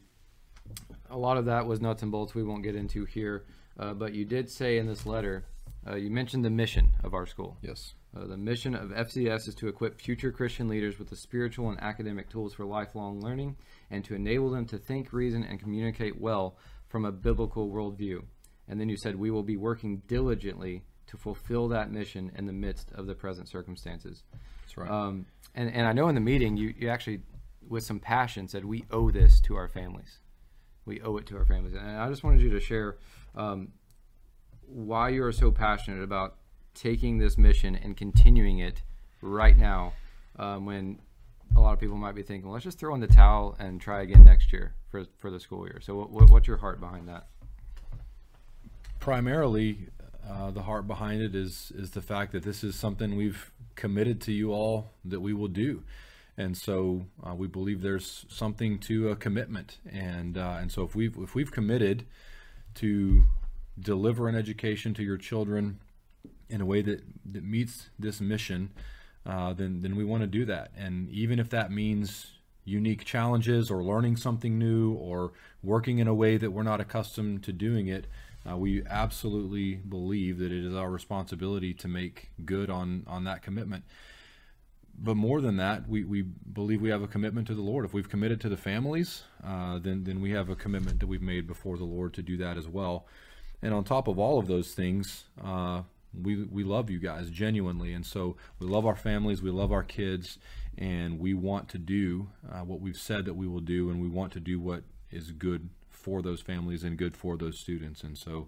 a 1.09 1.17
lot 1.17 1.37
of 1.37 1.45
that 1.45 1.65
was 1.65 1.79
nuts 1.79 2.01
and 2.01 2.11
bolts. 2.11 2.35
We 2.35 2.43
won't 2.43 2.63
get 2.63 2.75
into 2.75 3.05
here, 3.05 3.45
uh, 3.79 3.93
but 3.93 4.13
you 4.13 4.25
did 4.25 4.49
say 4.49 4.77
in 4.77 4.87
this 4.87 5.05
letter, 5.05 5.45
uh, 5.87 5.95
you 5.95 6.09
mentioned 6.09 6.43
the 6.43 6.49
mission 6.49 6.89
of 7.03 7.13
our 7.13 7.25
school. 7.25 7.57
Yes. 7.61 7.93
Uh, 8.17 8.25
the 8.25 8.37
mission 8.37 8.73
of 8.73 8.89
FCS 8.89 9.47
is 9.47 9.55
to 9.55 9.67
equip 9.67 9.99
future 9.99 10.31
Christian 10.31 10.67
leaders 10.67 10.97
with 10.97 11.09
the 11.09 11.15
spiritual 11.15 11.69
and 11.69 11.79
academic 11.81 12.29
tools 12.29 12.53
for 12.53 12.65
lifelong 12.65 13.21
learning 13.21 13.55
and 13.91 14.03
to 14.05 14.15
enable 14.15 14.49
them 14.49 14.65
to 14.67 14.77
think, 14.77 15.13
reason, 15.13 15.43
and 15.43 15.59
communicate 15.59 16.19
well 16.19 16.57
from 16.87 17.05
a 17.05 17.11
biblical 17.11 17.69
worldview. 17.69 18.23
And 18.67 18.79
then 18.79 18.89
you 18.89 18.97
said, 18.97 19.15
We 19.15 19.31
will 19.31 19.43
be 19.43 19.57
working 19.57 20.01
diligently 20.07 20.83
to 21.07 21.17
fulfill 21.17 21.67
that 21.69 21.91
mission 21.91 22.31
in 22.35 22.45
the 22.45 22.53
midst 22.53 22.91
of 22.93 23.07
the 23.07 23.15
present 23.15 23.47
circumstances. 23.47 24.23
That's 24.61 24.77
right. 24.77 24.89
Um, 24.89 25.25
and, 25.55 25.71
and 25.71 25.87
I 25.87 25.93
know 25.93 26.09
in 26.09 26.15
the 26.15 26.21
meeting, 26.21 26.57
you, 26.57 26.73
you 26.77 26.89
actually, 26.89 27.21
with 27.67 27.83
some 27.83 27.99
passion, 27.99 28.47
said, 28.47 28.65
We 28.65 28.85
owe 28.91 29.11
this 29.11 29.39
to 29.41 29.55
our 29.55 29.67
families. 29.67 30.19
We 30.85 31.01
owe 31.01 31.17
it 31.17 31.25
to 31.27 31.37
our 31.37 31.45
families. 31.45 31.73
And 31.73 31.97
I 31.97 32.09
just 32.09 32.23
wanted 32.23 32.41
you 32.41 32.49
to 32.51 32.59
share 32.59 32.97
um, 33.35 33.69
why 34.65 35.09
you 35.09 35.23
are 35.23 35.31
so 35.31 35.51
passionate 35.51 36.03
about 36.03 36.37
taking 36.77 37.17
this 37.17 37.37
mission 37.37 37.75
and 37.75 37.97
continuing 37.97 38.59
it 38.59 38.81
right 39.21 39.57
now 39.57 39.93
um, 40.37 40.65
when 40.65 40.99
a 41.55 41.59
lot 41.59 41.73
of 41.73 41.79
people 41.79 41.97
might 41.97 42.15
be 42.15 42.21
thinking, 42.21 42.49
let's 42.49 42.63
just 42.63 42.77
throw 42.77 42.93
in 42.93 43.01
the 43.01 43.07
towel 43.07 43.55
and 43.59 43.81
try 43.81 44.01
again 44.01 44.23
next 44.23 44.53
year 44.53 44.73
for, 44.89 45.05
for 45.17 45.31
the 45.31 45.39
school 45.39 45.65
year. 45.65 45.79
So, 45.81 45.95
what, 45.95 46.29
what's 46.29 46.47
your 46.47 46.57
heart 46.57 46.79
behind 46.79 47.07
that? 47.07 47.27
Primarily, 48.99 49.89
uh, 50.29 50.51
the 50.51 50.63
heart 50.63 50.87
behind 50.87 51.21
it 51.21 51.33
is 51.33 51.71
is 51.75 51.91
the 51.91 52.01
fact 52.01 52.31
that 52.33 52.43
this 52.43 52.63
is 52.63 52.75
something 52.75 53.15
we've 53.15 53.51
committed 53.75 54.19
to 54.21 54.31
you 54.31 54.51
all 54.51 54.89
that 55.05 55.21
we 55.21 55.33
will 55.33 55.47
do, 55.47 55.83
and 56.37 56.57
so 56.57 57.05
uh, 57.25 57.33
we 57.33 57.47
believe 57.47 57.81
there's 57.81 58.25
something 58.27 58.77
to 58.79 59.09
a 59.09 59.15
commitment, 59.15 59.77
and 59.89 60.37
uh, 60.37 60.57
and 60.59 60.71
so 60.71 60.83
if 60.83 60.95
we've 60.95 61.15
if 61.17 61.33
we've 61.33 61.51
committed 61.51 62.05
to 62.75 63.23
deliver 63.79 64.27
an 64.27 64.35
education 64.35 64.93
to 64.95 65.03
your 65.03 65.17
children 65.17 65.79
in 66.49 66.61
a 66.61 66.65
way 66.65 66.81
that, 66.81 67.03
that 67.25 67.43
meets 67.43 67.89
this 67.99 68.21
mission, 68.21 68.71
uh, 69.25 69.53
then 69.53 69.81
then 69.81 69.95
we 69.95 70.05
want 70.05 70.21
to 70.21 70.27
do 70.27 70.45
that. 70.45 70.71
And 70.77 71.09
even 71.09 71.39
if 71.39 71.49
that 71.49 71.71
means 71.71 72.31
unique 72.65 73.05
challenges 73.05 73.71
or 73.71 73.83
learning 73.83 74.17
something 74.17 74.57
new 74.57 74.93
or 74.93 75.31
working 75.63 75.99
in 75.99 76.07
a 76.07 76.13
way 76.13 76.37
that 76.37 76.51
we're 76.51 76.63
not 76.63 76.81
accustomed 76.81 77.43
to 77.43 77.53
doing 77.53 77.87
it, 77.87 78.07
uh, 78.49 78.57
we 78.57 78.83
absolutely 78.85 79.75
believe 79.75 80.37
that 80.39 80.51
it 80.51 80.65
is 80.65 80.75
our 80.75 80.89
responsibility 80.89 81.73
to 81.73 81.87
make 81.87 82.29
good 82.45 82.69
on 82.69 83.03
on 83.07 83.23
that 83.23 83.41
commitment. 83.41 83.83
But 84.99 85.15
more 85.15 85.41
than 85.41 85.57
that, 85.57 85.87
we, 85.87 86.03
we 86.03 86.23
believe 86.23 86.81
we 86.81 86.89
have 86.89 87.03
a 87.03 87.07
commitment 87.07 87.45
to 87.47 87.53
the 87.53 87.61
Lord. 87.61 87.85
If 87.85 87.93
we've 87.93 88.09
committed 88.09 88.41
to 88.41 88.49
the 88.49 88.57
families, 88.57 89.23
uh, 89.45 89.77
then 89.77 90.03
then 90.05 90.21
we 90.21 90.31
have 90.31 90.49
a 90.49 90.55
commitment 90.55 90.99
that 90.99 91.07
we've 91.07 91.21
made 91.21 91.45
before 91.45 91.77
the 91.77 91.83
Lord 91.83 92.13
to 92.15 92.21
do 92.21 92.37
that 92.37 92.57
as 92.57 92.67
well. 92.67 93.05
And 93.61 93.73
on 93.73 93.83
top 93.83 94.07
of 94.07 94.17
all 94.17 94.39
of 94.39 94.47
those 94.47 94.73
things, 94.73 95.25
uh, 95.43 95.81
we 96.21 96.43
we 96.43 96.63
love 96.63 96.89
you 96.89 96.99
guys 96.99 97.29
genuinely, 97.29 97.93
and 97.93 98.05
so 98.05 98.35
we 98.59 98.67
love 98.67 98.85
our 98.85 98.95
families, 98.95 99.41
we 99.41 99.51
love 99.51 99.71
our 99.71 99.83
kids, 99.83 100.37
and 100.77 101.19
we 101.19 101.33
want 101.33 101.69
to 101.69 101.77
do 101.77 102.29
uh, 102.51 102.59
what 102.59 102.79
we've 102.79 102.97
said 102.97 103.25
that 103.25 103.35
we 103.35 103.47
will 103.47 103.59
do, 103.59 103.89
and 103.89 104.01
we 104.01 104.07
want 104.07 104.33
to 104.33 104.39
do 104.39 104.59
what 104.59 104.83
is 105.11 105.31
good 105.31 105.69
for 105.89 106.21
those 106.21 106.41
families 106.41 106.83
and 106.83 106.97
good 106.97 107.15
for 107.15 107.37
those 107.37 107.59
students, 107.59 108.03
and 108.03 108.17
so. 108.17 108.47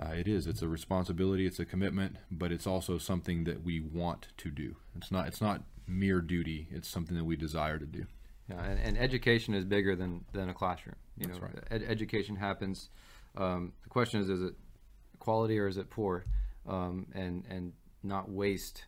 Uh, 0.00 0.10
it 0.10 0.28
is. 0.28 0.46
It's 0.46 0.62
a 0.62 0.68
responsibility. 0.68 1.44
It's 1.44 1.58
a 1.58 1.64
commitment, 1.64 2.18
but 2.30 2.52
it's 2.52 2.68
also 2.68 2.98
something 2.98 3.42
that 3.42 3.64
we 3.64 3.80
want 3.80 4.28
to 4.36 4.48
do. 4.48 4.76
It's 4.96 5.10
not. 5.10 5.26
It's 5.26 5.40
not 5.40 5.64
mere 5.88 6.20
duty. 6.20 6.68
It's 6.70 6.86
something 6.86 7.16
that 7.16 7.24
we 7.24 7.34
desire 7.34 7.80
to 7.80 7.84
do. 7.84 8.06
Yeah, 8.48 8.62
and, 8.64 8.78
and 8.78 8.98
education 8.98 9.54
is 9.54 9.64
bigger 9.64 9.96
than 9.96 10.24
than 10.32 10.48
a 10.48 10.54
classroom. 10.54 10.96
You 11.16 11.26
That's 11.26 11.40
know, 11.40 11.46
right. 11.46 11.64
ed- 11.70 11.84
education 11.88 12.36
happens. 12.36 12.90
Um, 13.36 13.72
the 13.82 13.88
question 13.88 14.20
is: 14.20 14.28
Is 14.28 14.42
it 14.42 14.54
quality 15.18 15.58
or 15.58 15.66
is 15.66 15.76
it 15.76 15.90
poor? 15.90 16.24
Um, 16.68 17.06
and 17.14 17.44
and 17.48 17.72
not 18.02 18.30
waste 18.30 18.84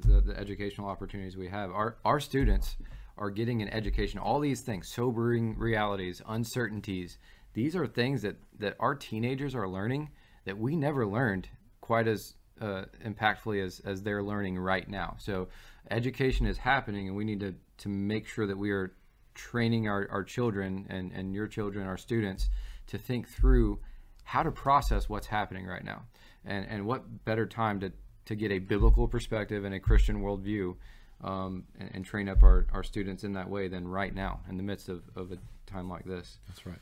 the, 0.00 0.20
the 0.20 0.38
educational 0.38 0.88
opportunities 0.88 1.36
we 1.36 1.48
have. 1.48 1.70
Our 1.70 1.96
our 2.04 2.20
students 2.20 2.76
are 3.18 3.30
getting 3.30 3.62
an 3.62 3.68
education. 3.70 4.20
All 4.20 4.40
these 4.40 4.60
things, 4.60 4.88
sobering 4.88 5.58
realities, 5.58 6.22
uncertainties. 6.28 7.18
These 7.54 7.74
are 7.74 7.86
things 7.86 8.22
that 8.22 8.36
that 8.58 8.76
our 8.78 8.94
teenagers 8.94 9.54
are 9.54 9.68
learning 9.68 10.10
that 10.44 10.58
we 10.58 10.76
never 10.76 11.06
learned 11.06 11.48
quite 11.80 12.06
as 12.06 12.34
uh, 12.60 12.84
impactfully 13.04 13.64
as 13.64 13.80
as 13.84 14.02
they're 14.02 14.22
learning 14.22 14.58
right 14.58 14.88
now. 14.88 15.16
So 15.18 15.48
education 15.90 16.46
is 16.46 16.58
happening, 16.58 17.08
and 17.08 17.16
we 17.16 17.24
need 17.24 17.40
to 17.40 17.54
to 17.78 17.88
make 17.88 18.26
sure 18.26 18.46
that 18.46 18.58
we 18.58 18.70
are 18.70 18.92
training 19.34 19.86
our, 19.86 20.08
our 20.10 20.24
children 20.24 20.86
and, 20.88 21.12
and 21.12 21.34
your 21.34 21.46
children, 21.46 21.86
our 21.86 21.98
students, 21.98 22.48
to 22.86 22.96
think 22.96 23.28
through 23.28 23.78
how 24.24 24.42
to 24.42 24.50
process 24.50 25.10
what's 25.10 25.26
happening 25.26 25.66
right 25.66 25.84
now 25.84 26.02
and 26.46 26.66
and 26.68 26.86
what 26.86 27.24
better 27.24 27.46
time 27.46 27.80
to 27.80 27.92
to 28.26 28.34
get 28.34 28.50
a 28.50 28.58
biblical 28.58 29.06
perspective 29.06 29.64
and 29.64 29.74
a 29.74 29.80
Christian 29.80 30.20
worldview 30.22 30.74
um, 31.22 31.64
and, 31.78 31.90
and 31.94 32.04
train 32.04 32.28
up 32.28 32.42
our, 32.42 32.66
our 32.72 32.82
students 32.82 33.24
in 33.24 33.32
that 33.34 33.48
way 33.48 33.68
than 33.68 33.86
right 33.88 34.14
now 34.14 34.40
in 34.48 34.56
the 34.56 34.62
midst 34.62 34.88
of, 34.88 35.02
of 35.14 35.32
a 35.32 35.38
time 35.66 35.88
like 35.88 36.04
this. 36.04 36.38
That's 36.48 36.66
right. 36.66 36.78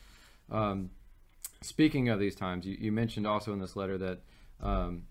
Um, 0.51 0.91
speaking 1.61 2.09
of 2.09 2.19
these 2.19 2.35
times, 2.35 2.67
you, 2.67 2.77
you 2.79 2.93
mentioned 2.93 3.27
also 3.27 3.53
in 3.53 3.61
this 3.61 3.77
letter 3.77 3.99
that 3.99 4.21
um, 4.63 5.05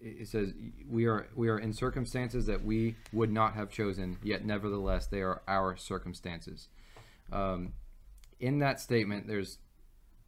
it 0.00 0.22
it 0.22 0.28
says 0.28 0.52
we 0.88 1.06
are 1.06 1.28
we 1.34 1.48
are 1.48 1.58
in 1.58 1.72
circumstances 1.72 2.46
that 2.46 2.64
we 2.64 2.96
would 3.12 3.32
not 3.32 3.54
have 3.54 3.70
chosen, 3.70 4.18
yet 4.22 4.44
nevertheless 4.44 5.06
they 5.06 5.22
are 5.22 5.42
our 5.46 5.76
circumstances. 5.76 6.68
Um, 7.32 7.72
in 8.40 8.58
that 8.58 8.80
statement, 8.80 9.26
there's 9.26 9.58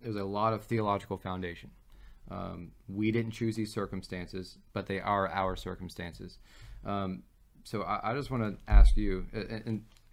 there's 0.01 0.17
a 0.17 0.25
lot 0.25 0.53
of 0.53 0.65
theological 0.65 1.19
foundation. 1.19 1.71
Um, 2.31 2.73
we 2.89 3.11
didn't 3.11 3.33
choose 3.33 3.57
these 3.57 3.73
circumstances, 3.73 4.59
but 4.73 4.87
they 4.87 5.01
are 5.01 5.29
our 5.29 5.57
circumstances. 5.57 6.39
Um, 6.85 7.23
so 7.65 7.83
I, 7.83 8.11
I 8.11 8.15
just 8.15 8.31
want 8.31 8.43
to 8.43 8.73
ask 8.73 8.97
you, 8.97 9.27
and, 9.33 9.63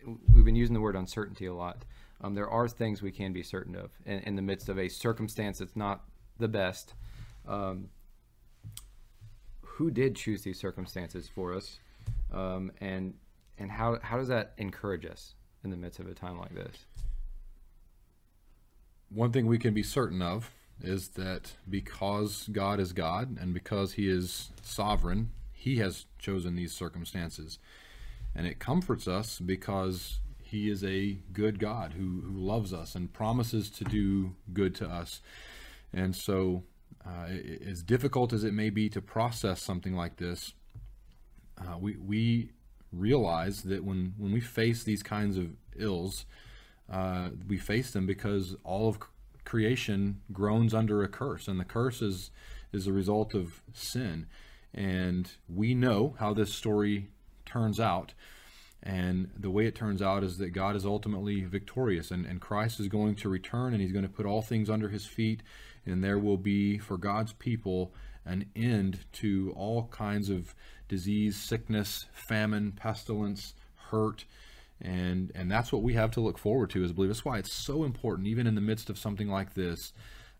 and 0.05 0.19
we've 0.33 0.45
been 0.45 0.55
using 0.55 0.73
the 0.73 0.81
word 0.81 0.95
uncertainty 0.95 1.45
a 1.45 1.53
lot. 1.53 1.83
Um, 2.21 2.35
there 2.35 2.49
are 2.49 2.67
things 2.67 3.01
we 3.01 3.11
can 3.11 3.33
be 3.33 3.43
certain 3.43 3.75
of 3.75 3.91
in, 4.05 4.19
in 4.19 4.35
the 4.35 4.41
midst 4.41 4.69
of 4.69 4.77
a 4.77 4.87
circumstance 4.87 5.59
that's 5.59 5.75
not 5.75 6.03
the 6.37 6.47
best. 6.47 6.93
Um, 7.47 7.89
who 9.61 9.89
did 9.89 10.15
choose 10.15 10.43
these 10.43 10.59
circumstances 10.59 11.29
for 11.33 11.55
us, 11.55 11.79
um, 12.31 12.71
and 12.79 13.15
and 13.57 13.71
how 13.71 13.99
how 14.03 14.17
does 14.17 14.27
that 14.27 14.53
encourage 14.57 15.05
us 15.05 15.33
in 15.63 15.71
the 15.71 15.77
midst 15.77 15.99
of 15.99 16.07
a 16.07 16.13
time 16.13 16.37
like 16.37 16.53
this? 16.53 16.85
One 19.09 19.31
thing 19.31 19.47
we 19.47 19.57
can 19.57 19.73
be 19.73 19.83
certain 19.83 20.21
of 20.21 20.51
is 20.83 21.09
that 21.09 21.53
because 21.69 22.47
God 22.51 22.79
is 22.79 22.93
God 22.93 23.37
and 23.39 23.53
because 23.53 23.93
He 23.93 24.09
is 24.09 24.49
sovereign, 24.61 25.31
He 25.53 25.77
has 25.77 26.05
chosen 26.19 26.55
these 26.55 26.73
circumstances. 26.73 27.59
And 28.35 28.47
it 28.47 28.59
comforts 28.59 29.07
us 29.07 29.39
because 29.39 30.19
He 30.41 30.69
is 30.69 30.83
a 30.83 31.17
good 31.33 31.59
God 31.59 31.93
who, 31.93 32.21
who 32.21 32.39
loves 32.39 32.73
us 32.73 32.95
and 32.95 33.11
promises 33.11 33.69
to 33.71 33.83
do 33.83 34.35
good 34.53 34.75
to 34.75 34.87
us. 34.87 35.21
And 35.93 36.15
so, 36.15 36.63
uh, 37.05 37.27
as 37.65 37.81
difficult 37.83 38.31
as 38.31 38.43
it 38.43 38.53
may 38.53 38.69
be 38.69 38.89
to 38.89 39.01
process 39.01 39.61
something 39.61 39.95
like 39.95 40.17
this, 40.17 40.53
uh, 41.57 41.77
we, 41.77 41.97
we 41.97 42.51
realize 42.91 43.63
that 43.63 43.83
when, 43.83 44.13
when 44.17 44.31
we 44.31 44.41
face 44.41 44.83
these 44.83 45.03
kinds 45.03 45.37
of 45.37 45.47
ills, 45.75 46.25
uh, 46.91 47.29
we 47.47 47.57
face 47.57 47.91
them 47.91 48.05
because 48.05 48.55
all 48.63 48.89
of 48.89 48.99
creation 49.45 50.21
groans 50.31 50.73
under 50.73 51.03
a 51.03 51.07
curse, 51.07 51.47
and 51.47 51.59
the 51.59 51.65
curse 51.65 52.01
is 52.01 52.31
is 52.71 52.87
a 52.87 52.93
result 52.93 53.33
of 53.33 53.61
sin. 53.73 54.27
And 54.73 55.29
we 55.49 55.73
know 55.73 56.15
how 56.19 56.33
this 56.33 56.53
story 56.53 57.09
turns 57.45 57.79
out. 57.79 58.13
And 58.83 59.29
the 59.37 59.51
way 59.51 59.67
it 59.67 59.75
turns 59.75 60.01
out 60.01 60.23
is 60.23 60.37
that 60.37 60.51
God 60.51 60.75
is 60.75 60.85
ultimately 60.85 61.43
victorious, 61.43 62.09
and, 62.09 62.25
and 62.25 62.41
Christ 62.41 62.79
is 62.79 62.87
going 62.87 63.15
to 63.15 63.29
return, 63.29 63.73
and 63.73 63.81
He's 63.81 63.91
going 63.91 64.07
to 64.07 64.09
put 64.09 64.25
all 64.25 64.41
things 64.41 64.69
under 64.69 64.89
His 64.89 65.05
feet, 65.05 65.43
and 65.85 66.03
there 66.03 66.17
will 66.17 66.37
be 66.37 66.77
for 66.79 66.97
God's 66.97 67.33
people 67.33 67.93
an 68.25 68.45
end 68.55 68.99
to 69.13 69.53
all 69.55 69.87
kinds 69.87 70.29
of 70.29 70.55
disease, 70.87 71.35
sickness, 71.37 72.05
famine, 72.13 72.71
pestilence, 72.71 73.53
hurt, 73.89 74.25
and 74.81 75.31
and 75.35 75.51
that's 75.51 75.71
what 75.71 75.83
we 75.83 75.93
have 75.93 76.11
to 76.11 76.21
look 76.21 76.37
forward 76.37 76.69
to 76.71 76.83
as 76.83 76.91
believers. 76.91 77.17
That's 77.17 77.25
why 77.25 77.37
it's 77.37 77.53
so 77.53 77.83
important, 77.83 78.27
even 78.27 78.47
in 78.47 78.55
the 78.55 78.61
midst 78.61 78.89
of 78.89 78.97
something 78.97 79.27
like 79.27 79.53
this, 79.53 79.93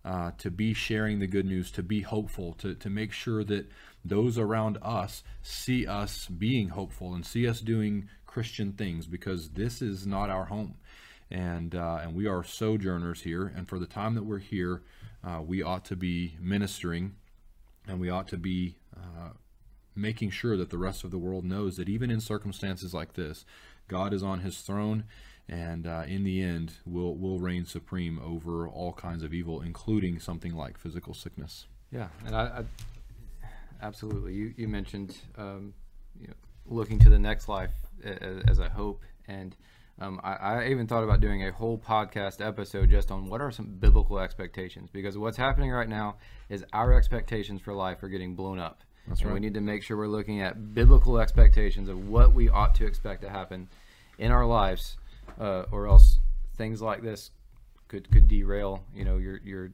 uh, 0.04 0.32
to 0.40 0.50
be 0.50 0.74
sharing 0.74 1.20
the 1.20 1.28
good 1.28 1.46
news, 1.46 1.72
to 1.72 1.84
be 1.84 2.02
hopeful, 2.02 2.54
to 2.54 2.76
to 2.76 2.90
make 2.90 3.12
sure 3.12 3.44
that 3.44 3.70
those 4.04 4.38
around 4.38 4.78
us 4.82 5.24
see 5.44 5.86
us 5.86 6.28
being 6.28 6.70
hopeful 6.70 7.14
and 7.14 7.26
see 7.26 7.48
us 7.48 7.62
doing 7.62 8.10
Christian 8.26 8.74
things, 8.74 9.06
because 9.06 9.50
this 9.50 9.82
is 9.82 10.08
not 10.08 10.30
our 10.30 10.46
home, 10.46 10.76
and 11.30 11.76
uh, 11.76 12.00
and 12.02 12.16
we 12.16 12.28
are 12.28 12.44
sojourners 12.44 13.22
here, 13.22 13.54
and 13.56 13.68
for 13.68 13.78
the 13.78 13.86
time 13.86 14.16
that 14.16 14.24
we're 14.24 14.40
here, 14.40 14.82
uh, 15.24 15.42
we 15.46 15.62
ought 15.62 15.86
to 15.86 15.96
be 15.96 16.36
ministering, 16.42 17.16
and 17.88 18.00
we 18.00 18.10
ought 18.10 18.28
to 18.30 18.38
be. 18.38 18.78
Uh, 18.96 19.30
making 19.94 20.30
sure 20.30 20.56
that 20.56 20.70
the 20.70 20.78
rest 20.78 21.04
of 21.04 21.12
the 21.12 21.18
world 21.18 21.44
knows 21.44 21.76
that 21.76 21.90
even 21.90 22.10
in 22.10 22.22
circumstances 22.22 22.94
like 22.94 23.14
this, 23.14 23.44
God 23.88 24.14
is 24.14 24.24
on 24.24 24.42
His 24.42 24.60
throne, 24.62 25.06
and 25.48 25.88
uh, 25.88 26.04
in 26.08 26.24
the 26.24 26.42
end, 26.42 26.74
will 26.86 27.16
will 27.16 27.40
reign 27.40 27.66
supreme 27.66 28.20
over 28.20 28.68
all 28.68 28.94
kinds 28.94 29.24
of 29.24 29.34
evil, 29.34 29.62
including 29.62 30.20
something 30.20 30.56
like 30.56 30.78
physical 30.78 31.14
sickness. 31.14 31.66
Yeah, 31.92 32.08
and 32.26 32.36
I, 32.36 32.42
I 32.42 32.64
absolutely. 33.82 34.34
You 34.34 34.54
you 34.58 34.68
mentioned 34.68 35.18
um, 35.38 35.74
you 36.20 36.28
know, 36.28 36.34
looking 36.66 37.00
to 37.00 37.10
the 37.10 37.20
next 37.20 37.50
life 37.50 37.74
as, 38.04 38.44
as 38.48 38.60
a 38.60 38.70
hope, 38.70 39.04
and 39.28 39.56
um, 40.02 40.20
I, 40.24 40.34
I 40.34 40.68
even 40.70 40.88
thought 40.88 41.04
about 41.04 41.20
doing 41.20 41.48
a 41.48 41.52
whole 41.52 41.78
podcast 41.78 42.46
episode 42.46 42.90
just 42.90 43.12
on 43.12 43.28
what 43.28 43.40
are 43.40 43.52
some 43.52 43.68
biblical 43.68 44.20
expectations 44.20 44.90
because 44.92 45.16
what's 45.18 45.38
happening 45.38 45.70
right 45.70 45.88
now 45.88 46.16
is 46.50 46.66
our 46.74 46.94
expectations 46.94 47.62
for 47.62 47.74
life 47.74 48.02
are 48.02 48.10
getting 48.10 48.36
blown 48.36 48.58
up. 48.58 48.84
That's 49.08 49.22
and 49.22 49.34
We 49.34 49.40
need 49.40 49.54
to 49.56 49.62
make 49.62 49.84
sure 49.84 49.98
we're 49.98 50.08
looking 50.08 50.42
at 50.42 50.74
biblical 50.74 51.20
expectations 51.20 51.90
of 51.90 52.08
what 52.08 52.34
we 52.34 52.50
ought 52.50 52.76
to 52.76 52.86
expect 52.86 53.22
to 53.24 53.30
happen 53.30 53.68
in 54.18 54.32
our 54.32 54.46
lives, 54.46 54.98
uh, 55.40 55.64
or 55.72 55.88
else 55.88 56.20
things 56.56 56.82
like 56.82 57.02
this 57.02 57.32
could 57.88 58.12
could 58.12 58.28
derail. 58.28 58.84
You 58.94 59.06
know 59.06 59.18
your 59.18 59.40
your 59.44 59.72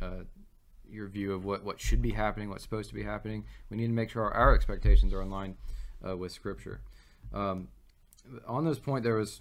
uh, 0.00 0.24
your 0.92 1.08
view 1.08 1.32
of 1.32 1.44
what, 1.44 1.64
what 1.64 1.80
should 1.80 2.02
be 2.02 2.10
happening, 2.10 2.50
what's 2.50 2.62
supposed 2.62 2.88
to 2.88 2.94
be 2.94 3.02
happening. 3.02 3.44
We 3.70 3.76
need 3.76 3.86
to 3.86 3.92
make 3.92 4.10
sure 4.10 4.22
our, 4.22 4.32
our 4.32 4.54
expectations 4.54 5.12
are 5.12 5.22
in 5.22 5.30
line 5.30 5.56
uh, 6.06 6.16
with 6.16 6.32
Scripture. 6.32 6.80
Um, 7.32 7.68
on 8.46 8.64
this 8.64 8.78
point, 8.78 9.04
there 9.04 9.14
was 9.14 9.40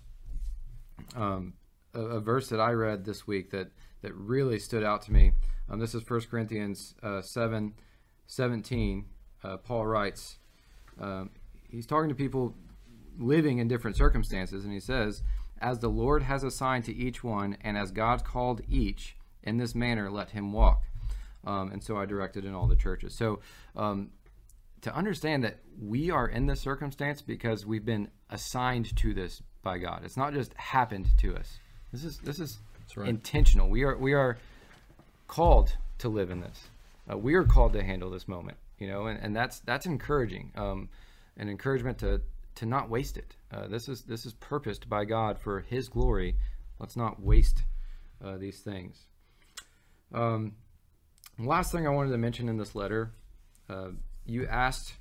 um, 1.15 1.53
a, 1.93 2.01
a 2.01 2.19
verse 2.19 2.49
that 2.49 2.59
I 2.59 2.71
read 2.71 3.05
this 3.05 3.25
week 3.25 3.51
that, 3.51 3.69
that 4.01 4.13
really 4.13 4.59
stood 4.59 4.83
out 4.83 5.01
to 5.03 5.13
me. 5.13 5.31
Um, 5.69 5.79
this 5.79 5.93
is 5.93 6.07
1 6.07 6.21
Corinthians 6.29 6.95
uh, 7.03 7.21
7 7.21 7.73
17. 8.27 9.05
Uh, 9.43 9.57
Paul 9.57 9.85
writes, 9.85 10.37
um, 10.99 11.29
he's 11.69 11.85
talking 11.85 12.09
to 12.09 12.15
people 12.15 12.55
living 13.17 13.59
in 13.59 13.67
different 13.67 13.97
circumstances, 13.97 14.63
and 14.63 14.73
he 14.73 14.79
says, 14.79 15.23
As 15.61 15.79
the 15.79 15.89
Lord 15.89 16.23
has 16.23 16.43
assigned 16.43 16.85
to 16.85 16.95
each 16.95 17.23
one, 17.23 17.57
and 17.61 17.77
as 17.77 17.91
God 17.91 18.23
called 18.23 18.61
each, 18.69 19.15
in 19.43 19.57
this 19.57 19.73
manner 19.73 20.09
let 20.09 20.31
him 20.31 20.51
walk. 20.51 20.83
Um, 21.45 21.71
and 21.71 21.83
so 21.83 21.97
I 21.97 22.05
directed 22.05 22.45
in 22.45 22.53
all 22.53 22.67
the 22.67 22.75
churches. 22.75 23.15
So 23.15 23.39
um, 23.75 24.09
to 24.81 24.93
understand 24.93 25.43
that 25.43 25.59
we 25.81 26.11
are 26.11 26.27
in 26.27 26.45
this 26.45 26.61
circumstance 26.61 27.21
because 27.21 27.65
we've 27.65 27.85
been 27.85 28.09
assigned 28.29 28.95
to 28.97 29.13
this 29.13 29.41
by 29.63 29.77
God. 29.77 30.01
It's 30.03 30.17
not 30.17 30.33
just 30.33 30.53
happened 30.55 31.07
to 31.19 31.35
us. 31.35 31.59
This 31.91 32.03
is 32.03 32.19
this 32.19 32.39
is 32.39 32.59
right. 32.95 33.09
intentional. 33.09 33.69
We 33.69 33.83
are 33.83 33.97
we 33.97 34.13
are 34.13 34.37
called 35.27 35.75
to 35.99 36.09
live 36.09 36.29
in 36.29 36.41
this. 36.41 36.69
Uh, 37.11 37.17
we 37.17 37.33
are 37.33 37.43
called 37.43 37.73
to 37.73 37.83
handle 37.83 38.09
this 38.09 38.27
moment. 38.27 38.57
You 38.79 38.87
know, 38.87 39.07
and, 39.07 39.19
and 39.21 39.35
that's 39.35 39.59
that's 39.59 39.85
encouraging. 39.85 40.51
Um, 40.55 40.89
an 41.37 41.49
encouragement 41.49 41.99
to 41.99 42.21
to 42.55 42.65
not 42.65 42.89
waste 42.89 43.17
it. 43.17 43.35
Uh, 43.51 43.67
this 43.67 43.87
is 43.87 44.03
this 44.03 44.25
is 44.25 44.33
purposed 44.33 44.89
by 44.89 45.05
God 45.05 45.39
for 45.39 45.61
His 45.61 45.89
glory. 45.89 46.35
Let's 46.79 46.95
not 46.95 47.21
waste 47.21 47.63
uh, 48.23 48.37
these 48.37 48.59
things. 48.59 49.05
Um, 50.13 50.53
last 51.37 51.71
thing 51.71 51.87
I 51.87 51.89
wanted 51.89 52.11
to 52.11 52.17
mention 52.17 52.49
in 52.49 52.57
this 52.57 52.75
letter, 52.75 53.11
uh, 53.69 53.89
you 54.25 54.47
asked 54.47 54.93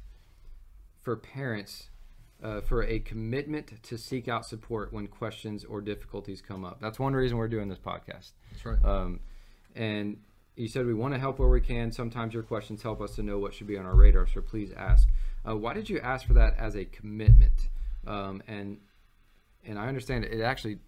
for 1.00 1.16
parents 1.16 1.90
uh, 2.42 2.60
for 2.60 2.84
a 2.84 3.00
commitment 3.00 3.82
to 3.82 3.98
seek 3.98 4.28
out 4.28 4.46
support 4.46 4.92
when 4.92 5.06
questions 5.06 5.64
or 5.64 5.80
difficulties 5.80 6.40
come 6.40 6.64
up. 6.64 6.80
That's 6.80 6.98
one 6.98 7.14
reason 7.14 7.36
we're 7.36 7.48
doing 7.48 7.68
this 7.68 7.78
podcast. 7.78 8.32
That's 8.52 8.64
right. 8.64 8.84
Um, 8.84 9.20
and 9.74 10.18
you 10.58 10.68
said 10.68 10.86
we 10.86 10.94
want 10.94 11.14
to 11.14 11.20
help 11.20 11.38
where 11.38 11.48
we 11.48 11.60
can. 11.60 11.92
Sometimes 11.92 12.34
your 12.34 12.42
questions 12.42 12.82
help 12.82 13.00
us 13.00 13.14
to 13.14 13.22
know 13.22 13.38
what 13.38 13.54
should 13.54 13.68
be 13.68 13.78
on 13.78 13.86
our 13.86 13.94
radar, 13.94 14.26
so 14.26 14.40
please 14.40 14.72
ask. 14.76 15.08
Uh, 15.48 15.56
why 15.56 15.72
did 15.72 15.88
you 15.88 16.00
ask 16.00 16.26
for 16.26 16.34
that 16.34 16.56
as 16.58 16.74
a 16.74 16.84
commitment? 16.84 17.68
Um, 18.06 18.42
and 18.48 18.78
and 19.64 19.78
I 19.78 19.86
understand 19.86 20.24
it 20.24 20.40
actually 20.40 20.78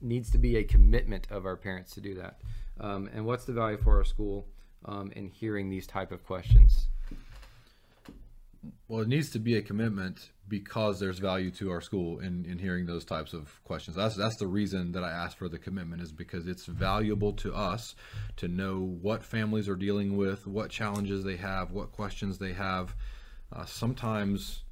needs 0.00 0.30
to 0.32 0.38
be 0.38 0.56
a 0.56 0.64
commitment 0.64 1.26
of 1.30 1.46
our 1.46 1.56
parents 1.56 1.94
to 1.94 2.00
do 2.00 2.14
that. 2.16 2.40
Um, 2.78 3.08
and 3.14 3.24
what's 3.24 3.44
the 3.44 3.52
value 3.52 3.78
for 3.78 3.96
our 3.96 4.04
school 4.04 4.46
um, 4.84 5.10
in 5.16 5.28
hearing 5.28 5.70
these 5.70 5.86
type 5.86 6.12
of 6.12 6.24
questions? 6.26 6.88
Well, 8.88 9.00
it 9.00 9.08
needs 9.08 9.30
to 9.30 9.38
be 9.38 9.56
a 9.56 9.62
commitment 9.62 10.30
because 10.48 11.00
there's 11.00 11.18
value 11.18 11.50
to 11.52 11.70
our 11.70 11.80
school 11.80 12.20
in, 12.20 12.44
in 12.44 12.58
hearing 12.58 12.86
those 12.86 13.04
types 13.04 13.32
of 13.32 13.62
questions. 13.64 13.96
That's 13.96 14.16
that's 14.16 14.36
the 14.36 14.46
reason 14.46 14.92
that 14.92 15.02
I 15.02 15.10
asked 15.10 15.38
for 15.38 15.48
the 15.48 15.58
commitment 15.58 16.02
is 16.02 16.12
because 16.12 16.46
it's 16.46 16.66
valuable 16.66 17.32
to 17.34 17.54
us 17.54 17.94
to 18.36 18.48
know 18.48 18.96
what 19.02 19.24
families 19.24 19.68
are 19.68 19.76
dealing 19.76 20.16
with, 20.16 20.46
what 20.46 20.70
challenges 20.70 21.24
they 21.24 21.36
have, 21.36 21.72
what 21.72 21.92
questions 21.92 22.38
they 22.38 22.52
have. 22.52 22.94
Uh, 23.52 23.64
sometimes 23.64 24.62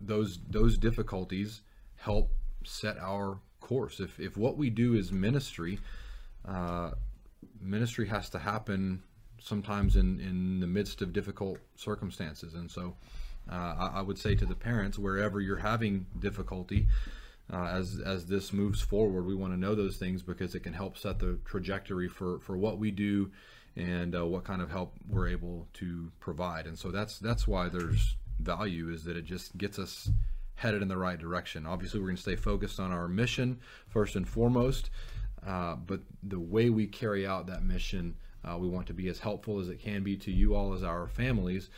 those 0.00 0.38
those 0.48 0.78
difficulties 0.78 1.62
help 1.96 2.30
set 2.64 2.98
our 2.98 3.40
course. 3.60 4.00
If 4.00 4.20
if 4.20 4.36
what 4.36 4.56
we 4.56 4.70
do 4.70 4.94
is 4.94 5.10
ministry, 5.10 5.80
uh, 6.46 6.92
ministry 7.60 8.06
has 8.08 8.30
to 8.30 8.38
happen 8.38 9.02
sometimes 9.48 9.96
in 9.96 10.20
in 10.20 10.60
the 10.60 10.66
midst 10.66 11.02
of 11.02 11.12
difficult 11.12 11.58
circumstances, 11.76 12.54
and 12.54 12.70
so 12.70 12.94
Uh, 13.50 13.74
I, 13.84 14.00
I 14.00 14.02
would 14.02 14.18
say 14.18 14.36
to 14.36 14.46
the 14.46 14.54
parents, 14.54 14.98
wherever 14.98 15.40
you're 15.40 15.62
having 15.72 16.06
difficulty, 16.20 16.86
uh, 17.50 17.78
as 17.80 17.98
as 18.14 18.26
this 18.26 18.52
moves 18.52 18.82
forward, 18.82 19.24
we 19.24 19.34
want 19.34 19.52
to 19.54 19.58
know 19.58 19.74
those 19.74 19.96
things 19.96 20.22
because 20.22 20.58
it 20.58 20.62
can 20.62 20.74
help 20.74 20.96
set 20.98 21.18
the 21.18 21.38
trajectory 21.52 22.08
for 22.08 22.40
for 22.40 22.58
what 22.58 22.78
we 22.78 22.90
do 22.90 23.30
and 23.74 24.14
uh, 24.14 24.26
what 24.32 24.44
kind 24.44 24.60
of 24.60 24.70
help 24.70 24.90
we're 25.08 25.28
able 25.32 25.66
to 25.72 25.86
provide. 26.20 26.68
And 26.68 26.78
so 26.78 26.90
that's 26.90 27.18
that's 27.18 27.48
why 27.48 27.70
there's 27.70 28.16
value 28.38 28.92
is 28.94 29.02
that 29.04 29.16
it 29.16 29.24
just 29.30 29.56
gets 29.56 29.78
us 29.78 30.10
headed 30.56 30.82
in 30.82 30.88
the 30.88 30.98
right 30.98 31.20
direction. 31.20 31.66
Obviously, 31.66 32.00
we're 32.00 32.10
going 32.12 32.22
to 32.22 32.30
stay 32.30 32.36
focused 32.36 32.78
on 32.80 32.92
our 32.92 33.08
mission 33.08 33.60
first 33.88 34.16
and 34.16 34.26
foremost, 34.28 34.90
uh, 35.46 35.74
but 35.86 36.00
the 36.22 36.40
way 36.54 36.68
we 36.70 36.86
carry 36.86 37.26
out 37.26 37.46
that 37.46 37.62
mission, 37.62 38.14
uh, 38.44 38.56
we 38.56 38.68
want 38.68 38.86
to 38.86 38.94
be 38.94 39.08
as 39.08 39.20
helpful 39.20 39.60
as 39.60 39.68
it 39.68 39.80
can 39.80 40.02
be 40.02 40.16
to 40.16 40.30
you 40.30 40.54
all 40.54 40.72
as 40.72 40.82
our 40.82 41.06
families. 41.06 41.70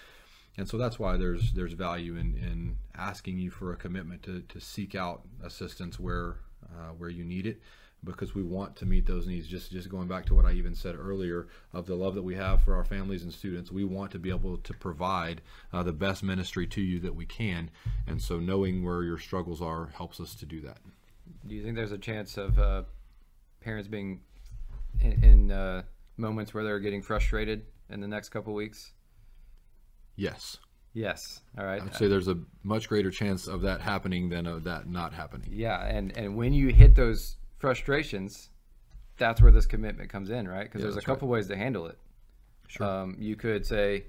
And 0.56 0.68
so 0.68 0.76
that's 0.76 0.98
why 0.98 1.16
there's 1.16 1.52
there's 1.52 1.72
value 1.72 2.16
in, 2.16 2.36
in 2.36 2.76
asking 2.96 3.38
you 3.38 3.50
for 3.50 3.72
a 3.72 3.76
commitment 3.76 4.22
to, 4.24 4.42
to 4.42 4.60
seek 4.60 4.94
out 4.94 5.22
assistance 5.42 5.98
where 5.98 6.36
uh, 6.64 6.90
where 6.98 7.10
you 7.10 7.24
need 7.24 7.46
it 7.46 7.60
because 8.02 8.34
we 8.34 8.42
want 8.42 8.76
to 8.76 8.86
meet 8.86 9.06
those 9.06 9.26
needs. 9.26 9.46
Just 9.46 9.70
just 9.70 9.88
going 9.88 10.08
back 10.08 10.26
to 10.26 10.34
what 10.34 10.44
I 10.44 10.52
even 10.52 10.74
said 10.74 10.96
earlier 10.98 11.48
of 11.72 11.86
the 11.86 11.94
love 11.94 12.14
that 12.14 12.22
we 12.22 12.34
have 12.34 12.62
for 12.62 12.74
our 12.74 12.84
families 12.84 13.22
and 13.22 13.32
students, 13.32 13.70
we 13.70 13.84
want 13.84 14.10
to 14.12 14.18
be 14.18 14.30
able 14.30 14.56
to 14.58 14.74
provide 14.74 15.40
uh, 15.72 15.82
the 15.82 15.92
best 15.92 16.22
ministry 16.22 16.66
to 16.68 16.80
you 16.80 16.98
that 17.00 17.14
we 17.14 17.26
can. 17.26 17.70
And 18.06 18.20
so 18.20 18.38
knowing 18.38 18.84
where 18.84 19.02
your 19.02 19.18
struggles 19.18 19.62
are 19.62 19.86
helps 19.94 20.20
us 20.20 20.34
to 20.36 20.46
do 20.46 20.60
that. 20.62 20.78
Do 21.46 21.54
you 21.54 21.62
think 21.62 21.76
there's 21.76 21.92
a 21.92 21.98
chance 21.98 22.36
of 22.36 22.58
uh, 22.58 22.82
parents 23.60 23.88
being 23.88 24.20
in, 25.00 25.24
in 25.24 25.50
uh, 25.50 25.82
moments 26.16 26.52
where 26.54 26.64
they're 26.64 26.80
getting 26.80 27.02
frustrated 27.02 27.66
in 27.88 28.00
the 28.00 28.08
next 28.08 28.30
couple 28.30 28.54
weeks? 28.54 28.92
Yes. 30.16 30.58
Yes. 30.92 31.40
All 31.56 31.64
right. 31.64 31.82
I'd 31.82 31.94
say 31.94 32.08
there's 32.08 32.28
a 32.28 32.38
much 32.62 32.88
greater 32.88 33.10
chance 33.10 33.46
of 33.46 33.62
that 33.62 33.80
happening 33.80 34.28
than 34.28 34.46
of 34.46 34.64
that 34.64 34.88
not 34.88 35.12
happening. 35.12 35.48
Yeah, 35.52 35.84
and 35.84 36.16
and 36.16 36.36
when 36.36 36.52
you 36.52 36.68
hit 36.68 36.96
those 36.96 37.36
frustrations, 37.58 38.50
that's 39.16 39.40
where 39.40 39.52
this 39.52 39.66
commitment 39.66 40.10
comes 40.10 40.30
in, 40.30 40.48
right? 40.48 40.64
Because 40.64 40.80
Yeah, 40.80 40.86
there's 40.90 40.96
a 40.96 41.06
couple 41.06 41.28
ways 41.28 41.46
to 41.48 41.56
handle 41.56 41.86
it. 41.86 41.98
Sure. 42.66 42.86
Um, 42.86 43.16
you 43.20 43.36
could 43.36 43.64
say, 43.66 44.04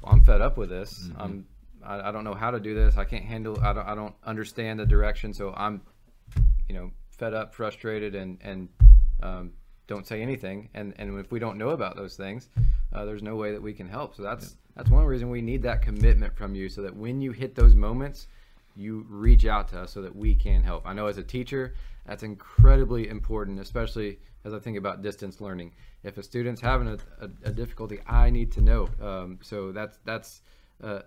well, 0.00 0.12
"I'm 0.12 0.22
fed 0.22 0.40
up 0.40 0.56
with 0.56 0.70
this. 0.70 1.08
Mm-hmm. 1.08 1.20
I'm 1.20 1.46
I, 1.84 2.08
I 2.08 2.12
don't 2.12 2.24
know 2.24 2.34
how 2.34 2.50
to 2.50 2.60
do 2.60 2.74
this. 2.74 2.96
I 2.96 3.04
can't 3.04 3.24
handle. 3.24 3.58
I 3.60 3.72
don't 3.72 3.86
I 3.86 3.94
don't 3.94 4.14
understand 4.24 4.78
the 4.78 4.86
direction. 4.86 5.34
So 5.34 5.52
I'm, 5.56 5.82
you 6.68 6.74
know, 6.74 6.90
fed 7.10 7.34
up, 7.34 7.54
frustrated, 7.54 8.14
and 8.14 8.38
and 8.42 8.68
um, 9.22 9.52
don't 9.86 10.06
say 10.06 10.22
anything. 10.22 10.68
And 10.74 10.94
and 10.96 11.18
if 11.18 11.30
we 11.32 11.38
don't 11.38 11.58
know 11.58 11.70
about 11.70 11.96
those 11.96 12.16
things, 12.16 12.48
uh, 12.92 13.04
there's 13.04 13.22
no 13.22 13.36
way 13.36 13.52
that 13.52 13.62
we 13.62 13.72
can 13.72 13.88
help. 13.88 14.14
So 14.14 14.22
that's 14.22 14.56
that's 14.76 14.90
one 14.90 15.04
reason 15.04 15.30
we 15.30 15.42
need 15.42 15.62
that 15.62 15.82
commitment 15.82 16.36
from 16.36 16.54
you, 16.54 16.68
so 16.68 16.82
that 16.82 16.96
when 16.96 17.20
you 17.20 17.32
hit 17.32 17.54
those 17.54 17.74
moments, 17.74 18.28
you 18.74 19.04
reach 19.08 19.44
out 19.46 19.68
to 19.68 19.80
us 19.80 19.92
so 19.92 20.02
that 20.02 20.14
we 20.14 20.34
can 20.34 20.62
help. 20.62 20.86
I 20.86 20.92
know 20.92 21.06
as 21.06 21.18
a 21.18 21.22
teacher, 21.22 21.74
that's 22.06 22.22
incredibly 22.22 23.08
important, 23.08 23.60
especially 23.60 24.18
as 24.44 24.54
I 24.54 24.58
think 24.58 24.76
about 24.78 25.02
distance 25.02 25.40
learning. 25.40 25.72
If 26.02 26.18
a 26.18 26.22
student's 26.22 26.60
having 26.60 26.88
a, 26.88 26.98
a, 27.20 27.30
a 27.44 27.52
difficulty, 27.52 28.00
I 28.06 28.30
need 28.30 28.50
to 28.52 28.60
know. 28.60 28.88
Um, 29.00 29.38
so 29.42 29.72
that's 29.72 29.98
that's 30.04 30.42
uh, 30.82 31.00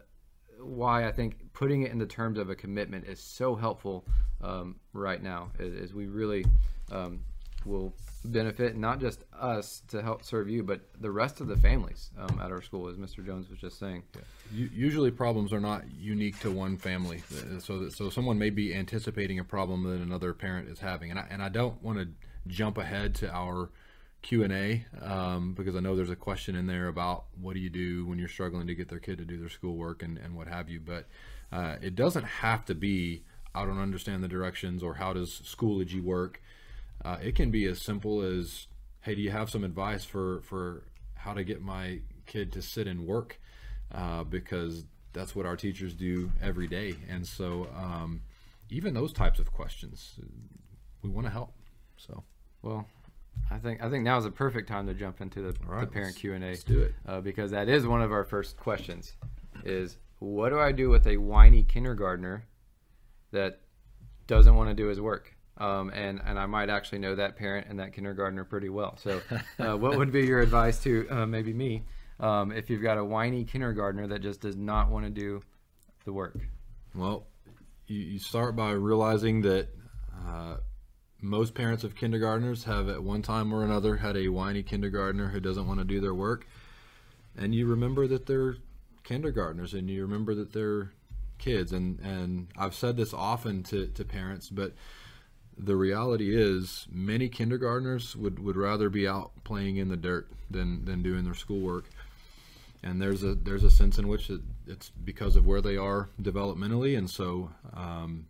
why 0.59 1.07
I 1.07 1.11
think 1.11 1.37
putting 1.53 1.83
it 1.83 1.91
in 1.91 1.97
the 1.97 2.05
terms 2.05 2.39
of 2.39 2.49
a 2.49 2.55
commitment 2.55 3.05
is 3.05 3.19
so 3.19 3.55
helpful 3.55 4.05
um, 4.41 4.75
right 4.93 5.21
now. 5.21 5.51
Is, 5.59 5.73
is 5.73 5.93
we 5.93 6.07
really 6.07 6.45
um, 6.91 7.21
will 7.65 7.93
benefit 8.23 8.75
not 8.75 8.99
just 8.99 9.23
us 9.39 9.83
to 9.89 10.01
help 10.01 10.23
serve 10.23 10.49
you, 10.49 10.63
but 10.63 10.81
the 10.99 11.11
rest 11.11 11.41
of 11.41 11.47
the 11.47 11.57
families 11.57 12.09
um, 12.17 12.39
at 12.41 12.51
our 12.51 12.61
school, 12.61 12.87
as 12.87 12.97
Mr. 12.97 13.25
Jones 13.25 13.49
was 13.49 13.59
just 13.59 13.77
saying. 13.79 14.03
U- 14.51 14.69
Usually, 14.73 15.11
problems 15.11 15.53
are 15.53 15.59
not 15.59 15.83
unique 15.99 16.39
to 16.39 16.51
one 16.51 16.77
family. 16.77 17.23
So, 17.59 17.79
that, 17.79 17.93
so 17.93 18.09
someone 18.09 18.37
may 18.39 18.49
be 18.49 18.73
anticipating 18.73 19.39
a 19.39 19.43
problem 19.43 19.83
that 19.83 20.01
another 20.01 20.33
parent 20.33 20.69
is 20.69 20.79
having, 20.79 21.11
and 21.11 21.19
I, 21.19 21.27
and 21.29 21.41
I 21.41 21.49
don't 21.49 21.81
want 21.83 21.99
to 21.99 22.07
jump 22.47 22.77
ahead 22.77 23.15
to 23.15 23.29
our 23.31 23.69
Q 24.21 24.43
and 24.43 24.53
A 24.53 24.85
um, 25.01 25.53
because 25.53 25.75
I 25.75 25.79
know 25.79 25.95
there's 25.95 26.09
a 26.09 26.15
question 26.15 26.55
in 26.55 26.65
there 26.65 26.87
about 26.87 27.25
what 27.39 27.53
do 27.53 27.59
you 27.59 27.69
do 27.69 28.05
when 28.07 28.17
you're 28.17 28.27
struggling 28.27 28.65
to 28.67 28.75
get 28.75 28.89
their 28.89 28.99
kid 28.99 29.19
to 29.19 29.25
do 29.25 29.39
their 29.39 29.49
schoolwork 29.49 30.01
and, 30.01 30.17
and 30.17 30.35
what 30.35 30.47
have 30.47 30.67
you. 30.69 30.79
But 30.79 31.05
uh, 31.51 31.75
it 31.81 31.95
doesn't 31.95 32.25
have 32.25 32.65
to 32.65 32.75
be 32.75 33.23
I 33.53 33.65
don't 33.65 33.79
understand 33.79 34.23
the 34.23 34.27
directions 34.27 34.83
or 34.83 34.95
how 34.95 35.13
does 35.13 35.29
Schoology 35.45 36.03
work. 36.03 36.41
Uh, 37.05 37.17
it 37.21 37.35
can 37.35 37.51
be 37.51 37.65
as 37.65 37.79
simple 37.79 38.21
as, 38.21 38.65
hey, 39.01 39.13
do 39.13 39.21
you 39.21 39.29
have 39.29 39.49
some 39.49 39.63
advice 39.63 40.03
for 40.03 40.41
for 40.41 40.83
how 41.13 41.33
to 41.33 41.43
get 41.43 41.61
my 41.61 41.99
kid 42.25 42.51
to 42.53 42.61
sit 42.61 42.87
and 42.87 43.05
work? 43.05 43.39
Uh, 43.93 44.23
because 44.23 44.85
that's 45.13 45.35
what 45.35 45.45
our 45.45 45.55
teachers 45.55 45.93
do 45.93 46.31
every 46.41 46.67
day, 46.67 46.95
and 47.07 47.25
so 47.25 47.67
um, 47.77 48.21
even 48.69 48.93
those 48.93 49.13
types 49.13 49.39
of 49.39 49.51
questions, 49.51 50.19
we 51.03 51.09
want 51.09 51.27
to 51.27 51.31
help. 51.31 51.53
So 51.97 52.23
Well, 52.63 52.87
I 53.51 53.57
think 53.59 53.83
I 53.83 53.89
think 53.89 54.03
now 54.03 54.17
is 54.17 54.23
the 54.23 54.31
perfect 54.31 54.67
time 54.67 54.87
to 54.87 54.93
jump 54.95 55.21
into 55.21 55.41
the, 55.41 55.55
right, 55.65 55.81
the 55.81 55.87
parent 55.87 56.15
Q 56.15 56.33
and 56.33 56.43
A. 56.43 56.47
let's 56.47 56.63
do 56.63 56.81
it. 56.81 56.95
uh, 57.07 57.21
because 57.21 57.51
that 57.51 57.69
is 57.69 57.85
one 57.85 58.01
of 58.01 58.11
our 58.11 58.23
first 58.23 58.57
questions. 58.57 59.13
Is 59.63 59.97
what 60.19 60.49
do 60.49 60.59
I 60.59 60.71
do 60.71 60.89
with 60.89 61.05
a 61.07 61.17
whiny 61.17 61.63
kindergartner 61.63 62.47
that 63.31 63.61
doesn't 64.27 64.55
want 64.55 64.69
to 64.69 64.73
do 64.75 64.87
his 64.87 64.99
work? 64.99 65.35
Um, 65.57 65.89
and 65.91 66.21
and 66.25 66.37
I 66.37 66.45
might 66.47 66.69
actually 66.69 66.99
know 66.99 67.15
that 67.15 67.37
parent 67.37 67.67
and 67.69 67.79
that 67.79 67.93
kindergartner 67.93 68.43
pretty 68.43 68.69
well. 68.69 68.97
So, 68.97 69.21
uh, 69.59 69.77
what 69.77 69.97
would 69.97 70.11
be 70.11 70.25
your 70.25 70.41
advice 70.41 70.81
to 70.83 71.07
uh, 71.09 71.25
maybe 71.25 71.53
me 71.53 71.83
um, 72.19 72.51
if 72.51 72.69
you've 72.69 72.81
got 72.81 72.97
a 72.97 73.05
whiny 73.05 73.45
kindergartner 73.45 74.07
that 74.07 74.21
just 74.21 74.41
does 74.41 74.57
not 74.57 74.89
want 74.89 75.05
to 75.05 75.11
do 75.11 75.41
the 76.03 76.11
work? 76.11 76.37
Well, 76.93 77.27
you, 77.87 77.99
you 77.99 78.19
start 78.19 78.55
by 78.55 78.71
realizing 78.71 79.41
that 79.43 79.69
uh, 80.27 80.57
most 81.21 81.53
parents 81.53 81.83
of 81.83 81.95
kindergartners 81.95 82.63
have 82.65 82.87
at 82.89 83.03
one 83.03 83.21
time 83.21 83.53
or 83.53 83.63
another 83.63 83.97
had 83.97 84.15
a 84.15 84.29
whiny 84.29 84.63
kindergartner 84.63 85.29
who 85.29 85.39
doesn't 85.39 85.67
want 85.67 85.79
to 85.79 85.85
do 85.85 85.99
their 85.99 86.13
work. 86.13 86.47
And 87.37 87.53
you 87.53 87.65
remember 87.65 88.07
that 88.07 88.25
they're 88.25 88.57
kindergartners 89.03 89.73
and 89.73 89.89
you 89.89 90.01
remember 90.03 90.35
that 90.35 90.53
they're 90.53 90.91
kids. 91.37 91.71
And, 91.73 91.99
and 91.99 92.47
I've 92.57 92.75
said 92.75 92.95
this 92.95 93.13
often 93.13 93.63
to, 93.63 93.87
to 93.87 94.05
parents, 94.05 94.49
but 94.49 94.73
the 95.57 95.75
reality 95.75 96.35
is 96.35 96.87
many 96.91 97.29
kindergartners 97.29 98.15
would, 98.15 98.39
would 98.39 98.57
rather 98.57 98.89
be 98.89 99.07
out 99.07 99.31
playing 99.43 99.77
in 99.77 99.89
the 99.89 99.97
dirt 99.97 100.29
than, 100.49 100.85
than 100.85 101.01
doing 101.01 101.23
their 101.23 101.33
schoolwork 101.33 101.85
and 102.85 103.01
there's 103.01 103.23
a 103.23 103.33
there's 103.35 103.63
a 103.63 103.71
sense 103.71 103.97
in 103.97 104.07
which 104.07 104.29
it, 104.29 104.41
it's 104.67 104.89
because 104.89 105.35
of 105.35 105.45
where 105.45 105.59
they 105.59 105.75
are 105.75 106.09
developmentally, 106.21 106.97
and 106.97 107.09
so 107.09 107.49
um, 107.73 108.27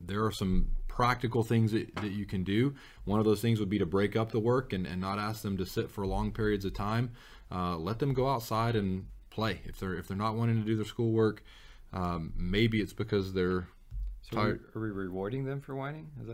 there 0.00 0.24
are 0.24 0.30
some 0.30 0.68
practical 0.86 1.42
things 1.42 1.72
that, 1.72 1.94
that 1.96 2.10
you 2.10 2.26
can 2.26 2.44
do. 2.44 2.74
One 3.06 3.18
of 3.18 3.24
those 3.24 3.40
things 3.40 3.58
would 3.58 3.70
be 3.70 3.78
to 3.78 3.86
break 3.86 4.14
up 4.14 4.30
the 4.30 4.38
work 4.38 4.74
and, 4.74 4.86
and 4.86 5.00
not 5.00 5.18
ask 5.18 5.40
them 5.40 5.56
to 5.56 5.64
sit 5.64 5.90
for 5.90 6.06
long 6.06 6.30
periods 6.30 6.66
of 6.66 6.74
time. 6.74 7.12
Uh, 7.50 7.76
let 7.78 7.98
them 7.98 8.12
go 8.12 8.28
outside 8.28 8.76
and 8.76 9.06
play. 9.30 9.62
If 9.64 9.80
they're 9.80 9.94
if 9.94 10.06
they're 10.06 10.16
not 10.16 10.36
wanting 10.36 10.60
to 10.60 10.66
do 10.66 10.76
their 10.76 10.84
schoolwork, 10.84 11.42
um, 11.94 12.34
maybe 12.36 12.80
it's 12.82 12.92
because 12.92 13.32
they're 13.32 13.66
So 14.30 14.38
are 14.38 14.46
we, 14.46 14.80
are 14.80 14.84
we 14.84 14.90
rewarding 14.90 15.44
them 15.44 15.60
for 15.60 15.74
whining? 15.74 16.08
Is 16.20 16.28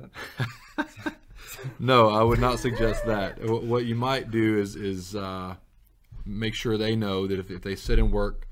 that 0.77 1.15
No, 1.79 2.11
I 2.11 2.23
would 2.23 2.41
not 2.41 2.59
suggest 2.59 3.07
that. 3.07 3.39
What 3.43 3.87
you 3.87 3.95
might 3.95 4.31
do 4.31 4.59
is 4.59 4.77
is 4.77 5.17
uh, 5.17 5.55
make 6.25 6.55
sure 6.55 6.77
they 6.77 6.95
know 6.95 7.27
that 7.27 7.39
if, 7.39 7.51
if 7.51 7.63
they 7.63 7.75
sit 7.75 7.99
and 7.99 8.13
work 8.13 8.47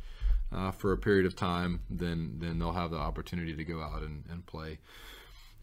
uh, 0.52 0.70
for 0.70 0.92
a 0.92 0.98
period 0.98 1.26
of 1.26 1.36
time, 1.36 1.80
then 1.90 2.36
then 2.38 2.58
they'll 2.58 2.72
have 2.72 2.90
the 2.90 2.96
opportunity 2.96 3.54
to 3.54 3.64
go 3.64 3.82
out 3.82 4.02
and, 4.02 4.24
and 4.30 4.46
play. 4.46 4.78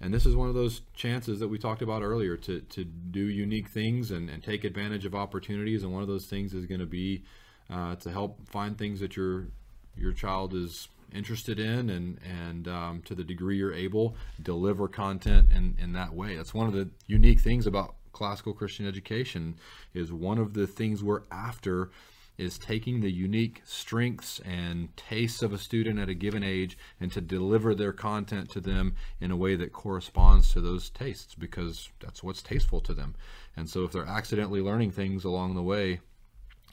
And 0.01 0.13
this 0.13 0.25
is 0.25 0.35
one 0.35 0.49
of 0.49 0.55
those 0.55 0.81
chances 0.93 1.39
that 1.39 1.47
we 1.47 1.57
talked 1.57 1.81
about 1.81 2.01
earlier 2.01 2.35
to, 2.35 2.59
to 2.59 2.83
do 2.83 3.21
unique 3.21 3.69
things 3.69 4.11
and, 4.11 4.29
and 4.29 4.43
take 4.43 4.65
advantage 4.65 5.05
of 5.05 5.15
opportunities. 5.15 5.81
And 5.81 5.93
one 5.93 6.01
of 6.01 6.09
those 6.09 6.25
things 6.25 6.53
is 6.53 6.65
going 6.65 6.81
to 6.81 6.85
be 6.85 7.23
uh, 7.69 7.95
to 7.95 8.11
help 8.11 8.49
find 8.49 8.77
things 8.77 8.99
that 8.99 9.15
your 9.15 9.47
your 9.95 10.11
child 10.11 10.53
is 10.53 10.89
interested 11.13 11.59
in 11.59 11.89
and 11.89 12.19
and 12.23 12.67
um, 12.67 13.01
to 13.03 13.15
the 13.15 13.23
degree 13.23 13.57
you're 13.57 13.73
able 13.73 14.15
deliver 14.41 14.87
content 14.87 15.49
in, 15.49 15.75
in 15.79 15.93
that 15.93 16.13
way. 16.13 16.35
That's 16.35 16.53
one 16.53 16.67
of 16.67 16.73
the 16.73 16.89
unique 17.07 17.39
things 17.39 17.67
about 17.67 17.95
classical 18.11 18.53
christian 18.53 18.87
education 18.87 19.55
is 19.95 20.13
one 20.13 20.37
of 20.37 20.53
the 20.53 20.67
things 20.67 21.03
we're 21.03 21.23
after 21.31 21.89
is 22.37 22.57
taking 22.57 23.01
the 23.01 23.11
unique 23.11 23.61
strengths 23.63 24.39
and 24.39 24.95
tastes 24.97 25.43
of 25.43 25.53
a 25.53 25.57
student 25.57 25.99
at 25.99 26.09
a 26.09 26.13
given 26.13 26.43
age 26.43 26.77
and 26.99 27.11
to 27.11 27.21
deliver 27.21 27.75
their 27.75 27.93
content 27.93 28.49
to 28.49 28.59
them 28.59 28.95
in 29.21 29.29
a 29.29 29.35
way 29.35 29.55
that 29.55 29.71
corresponds 29.71 30.51
to 30.51 30.59
those 30.59 30.89
tastes 30.89 31.35
because 31.35 31.89
that's 31.99 32.23
what's 32.23 32.41
tasteful 32.41 32.81
to 32.81 32.93
them. 32.93 33.13
And 33.55 33.69
so 33.69 33.83
if 33.83 33.91
they're 33.91 34.05
accidentally 34.05 34.61
learning 34.61 34.91
things 34.91 35.23
along 35.23 35.53
the 35.53 35.61
way 35.61 35.99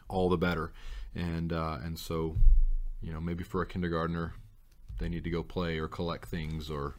all 0.09 0.29
the 0.29 0.37
better. 0.37 0.73
And 1.15 1.53
uh, 1.53 1.79
and 1.83 1.99
so 1.99 2.37
you 3.03 3.13
know 3.13 3.21
maybe 3.21 3.45
for 3.45 3.63
a 3.63 3.67
kindergartner 3.67 4.33
they 4.99 5.09
need 5.09 5.25
to 5.25 5.31
go 5.31 5.43
play 5.43 5.79
or 5.79 5.89
collect 5.89 6.27
things 6.29 6.71
or 6.71 6.95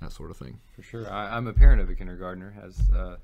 that 0.00 0.12
sort 0.12 0.30
of 0.30 0.36
thing 0.36 0.58
For 0.74 0.82
sure. 0.82 1.10
I, 1.10 1.36
I'm 1.36 1.46
a 1.46 1.52
parent 1.52 1.80
of 1.80 1.88
a 1.88 1.94
kindergartner, 1.94 2.54
as 2.62 2.78
uh, 2.94 3.16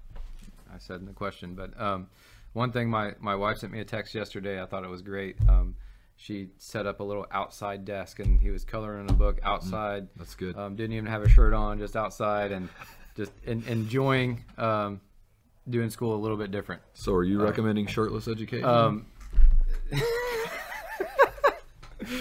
I 0.73 0.79
said 0.79 1.01
in 1.01 1.07
the 1.07 1.12
question. 1.12 1.55
But 1.55 1.79
um, 1.81 2.09
one 2.53 2.73
thing, 2.73 2.88
my, 2.88 3.12
my 3.21 3.35
wife 3.35 3.59
sent 3.59 3.73
me 3.73 3.81
a 3.81 3.85
text 3.85 4.14
yesterday. 4.14 4.62
I 4.62 4.66
thought 4.66 4.85
it 4.85 4.90
was 4.90 5.03
great. 5.03 5.37
Um, 5.49 5.77
she 6.16 6.51
set 6.59 6.87
up 6.87 7.01
a 7.01 7.03
little 7.03 7.27
outside 7.31 7.85
desk, 7.85 8.19
and 8.21 8.40
he 8.40 8.51
was 8.51 8.64
coloring 8.64 9.11
a 9.11 9.12
book 9.14 9.40
outside. 9.43 10.09
That's 10.16 10.35
good. 10.35 10.57
Um, 10.57 10.77
didn't 10.77 10.93
even 10.93 11.07
have 11.07 11.23
a 11.23 11.29
shirt 11.29 11.55
on, 11.55 11.79
just 11.79 11.97
outside, 11.97 12.53
and 12.53 12.69
just 13.16 13.33
en- 13.47 13.64
enjoying 13.66 14.45
um, 14.59 15.01
doing 15.69 15.90
school 15.90 16.14
a 16.14 16.21
little 16.21 16.37
bit 16.37 16.51
different. 16.51 16.83
so, 16.95 17.14
are 17.14 17.25
you 17.25 17.43
recommending 17.43 17.87
shirtless 17.87 18.29
education? 18.29 19.07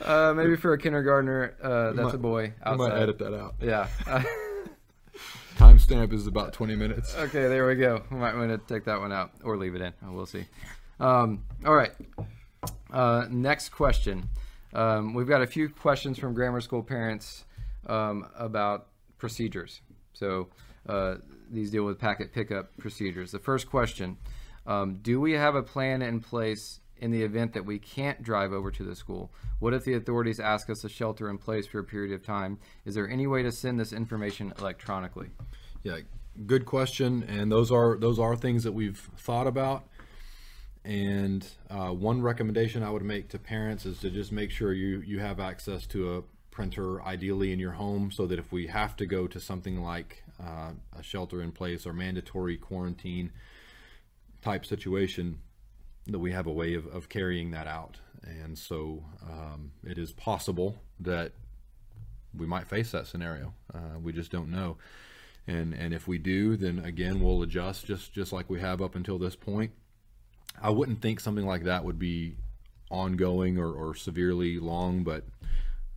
Uh, 0.00 0.32
maybe 0.32 0.54
for 0.54 0.72
a 0.74 0.78
kindergartner, 0.78 1.56
uh, 1.60 1.92
that's 1.92 2.04
might- 2.06 2.14
a 2.14 2.18
boy 2.18 2.52
I 2.62 2.76
might 2.76 2.92
edit 2.92 3.18
that 3.18 3.34
out. 3.34 3.56
Yeah. 3.60 3.88
Timestamp 5.56 6.12
is 6.12 6.28
about 6.28 6.52
20 6.52 6.76
minutes. 6.76 7.16
okay, 7.16 7.48
there 7.48 7.66
we 7.66 7.74
go. 7.74 8.02
We 8.10 8.16
might 8.16 8.36
want 8.36 8.50
to 8.50 8.72
take 8.72 8.84
that 8.84 9.00
one 9.00 9.12
out 9.12 9.32
or 9.42 9.56
leave 9.56 9.74
it 9.74 9.80
in. 9.82 9.92
Oh, 10.06 10.12
we'll 10.12 10.26
see. 10.26 10.44
Um, 11.00 11.44
all 11.66 11.74
right. 11.74 11.90
Uh, 12.92 13.26
next 13.28 13.70
question. 13.70 14.28
Um, 14.72 15.14
we've 15.14 15.26
got 15.26 15.42
a 15.42 15.46
few 15.46 15.68
questions 15.68 16.16
from 16.18 16.32
grammar 16.34 16.60
school 16.60 16.82
parents 16.82 17.44
um, 17.88 18.28
about 18.38 18.86
procedures. 19.18 19.80
So 20.12 20.48
uh, 20.88 21.16
these 21.50 21.70
deal 21.72 21.84
with 21.84 21.98
packet 21.98 22.32
pickup 22.32 22.76
procedures. 22.76 23.32
The 23.32 23.38
first 23.40 23.68
question 23.68 24.16
um, 24.66 25.00
Do 25.02 25.20
we 25.20 25.32
have 25.32 25.56
a 25.56 25.62
plan 25.62 26.02
in 26.02 26.20
place 26.20 26.78
in 27.00 27.10
the 27.10 27.22
event 27.22 27.52
that 27.54 27.64
we 27.64 27.78
can't 27.78 28.22
drive 28.22 28.52
over 28.52 28.70
to 28.70 28.82
the 28.82 28.94
school? 28.94 29.30
What 29.58 29.74
if 29.74 29.84
the 29.84 29.94
authorities 29.94 30.40
ask 30.40 30.70
us 30.70 30.80
to 30.82 30.88
shelter 30.88 31.28
in 31.28 31.38
place 31.38 31.66
for 31.66 31.78
a 31.78 31.84
period 31.84 32.12
of 32.12 32.24
time? 32.24 32.58
Is 32.84 32.94
there 32.94 33.08
any 33.08 33.26
way 33.26 33.42
to 33.42 33.52
send 33.52 33.78
this 33.78 33.92
information 33.92 34.52
electronically? 34.58 35.30
Yeah, 35.82 35.98
good 36.46 36.66
question. 36.66 37.24
And 37.24 37.50
those 37.50 37.70
are 37.70 37.96
those 37.96 38.18
are 38.18 38.36
things 38.36 38.64
that 38.64 38.72
we've 38.72 38.98
thought 39.16 39.46
about. 39.46 39.84
And 40.84 41.46
uh, 41.68 41.90
one 41.90 42.22
recommendation 42.22 42.82
I 42.82 42.90
would 42.90 43.02
make 43.02 43.28
to 43.30 43.38
parents 43.38 43.84
is 43.84 43.98
to 44.00 44.10
just 44.10 44.32
make 44.32 44.50
sure 44.50 44.72
you 44.72 45.00
you 45.00 45.18
have 45.18 45.40
access 45.40 45.86
to 45.88 46.16
a 46.16 46.22
printer, 46.50 47.02
ideally 47.02 47.52
in 47.52 47.58
your 47.58 47.72
home, 47.72 48.10
so 48.10 48.26
that 48.26 48.38
if 48.38 48.50
we 48.50 48.66
have 48.66 48.96
to 48.96 49.06
go 49.06 49.26
to 49.28 49.38
something 49.38 49.80
like 49.80 50.24
uh, 50.42 50.70
a 50.98 51.02
shelter 51.02 51.42
in 51.42 51.52
place 51.52 51.86
or 51.86 51.92
mandatory 51.92 52.56
quarantine 52.56 53.30
type 54.42 54.64
situation, 54.64 55.38
that 56.08 56.18
we 56.18 56.32
have 56.32 56.46
a 56.46 56.52
way 56.52 56.74
of, 56.74 56.86
of 56.86 57.08
carrying 57.08 57.50
that 57.52 57.66
out. 57.66 57.98
And 58.22 58.58
so 58.58 59.04
um, 59.22 59.72
it 59.84 59.98
is 59.98 60.12
possible 60.12 60.82
that 61.00 61.32
we 62.36 62.46
might 62.46 62.66
face 62.66 62.90
that 62.90 63.06
scenario. 63.06 63.54
Uh, 63.72 63.98
we 64.02 64.12
just 64.12 64.30
don't 64.30 64.50
know. 64.50 64.76
And 65.46 65.72
and 65.72 65.94
if 65.94 66.06
we 66.06 66.18
do, 66.18 66.56
then 66.56 66.78
again 66.78 67.20
we'll 67.20 67.42
adjust 67.42 67.86
just 67.86 68.12
just 68.12 68.32
like 68.32 68.50
we 68.50 68.60
have 68.60 68.82
up 68.82 68.94
until 68.94 69.18
this 69.18 69.34
point. 69.34 69.72
I 70.60 70.70
wouldn't 70.70 71.00
think 71.00 71.20
something 71.20 71.46
like 71.46 71.64
that 71.64 71.84
would 71.84 71.98
be 71.98 72.36
ongoing 72.90 73.58
or, 73.58 73.72
or 73.72 73.94
severely 73.94 74.58
long, 74.58 75.04
but 75.04 75.24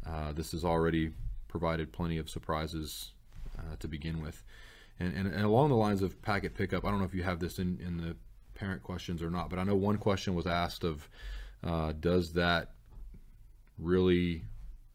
uh, 0.05 0.31
this 0.33 0.51
has 0.51 0.63
already 0.63 1.11
provided 1.47 1.91
plenty 1.91 2.17
of 2.17 2.29
surprises 2.29 3.11
uh, 3.57 3.75
to 3.79 3.87
begin 3.87 4.21
with. 4.21 4.43
And, 4.99 5.15
and, 5.15 5.27
and 5.27 5.43
along 5.43 5.69
the 5.69 5.75
lines 5.75 6.01
of 6.01 6.21
packet 6.21 6.53
pickup, 6.53 6.85
I 6.85 6.89
don't 6.89 6.99
know 6.99 7.05
if 7.05 7.15
you 7.15 7.23
have 7.23 7.39
this 7.39 7.59
in, 7.59 7.79
in 7.85 7.97
the 7.97 8.15
parent 8.61 8.83
questions 8.83 9.23
or 9.23 9.31
not, 9.31 9.49
but 9.49 9.57
I 9.57 9.63
know 9.63 9.75
one 9.75 9.97
question 9.97 10.35
was 10.35 10.45
asked 10.45 10.83
of 10.83 11.09
uh, 11.63 11.93
does 11.99 12.33
that 12.33 12.69
really 13.79 14.43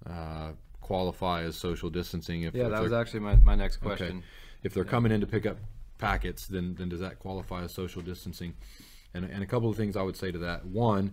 uh, 0.09 0.53
qualify 0.81 1.43
as 1.43 1.57
social 1.57 1.91
distancing? 1.91 2.43
If, 2.43 2.55
Yeah, 2.55 2.67
if 2.67 2.71
that 2.71 2.83
was 2.83 2.93
actually 2.93 3.21
my, 3.21 3.35
my 3.37 3.57
next 3.57 3.79
question. 3.79 4.23
if 4.63 4.73
they're 4.73 4.85
coming 4.85 5.11
in 5.11 5.21
to 5.21 5.27
pick 5.27 5.47
up 5.47 5.59
packets, 5.99 6.47
then 6.47 6.77
then 6.79 6.89
does 6.89 7.01
that 7.01 7.19
qualify 7.19 7.65
as 7.65 7.75
social 7.75 8.03
distancing? 8.03 8.55
And, 9.15 9.25
and 9.25 9.43
a 9.43 9.47
couple 9.47 9.69
of 9.69 9.77
things 9.77 9.97
I 9.97 10.03
would 10.03 10.17
say 10.17 10.31
to 10.31 10.39
that. 10.39 10.65
One, 10.65 11.13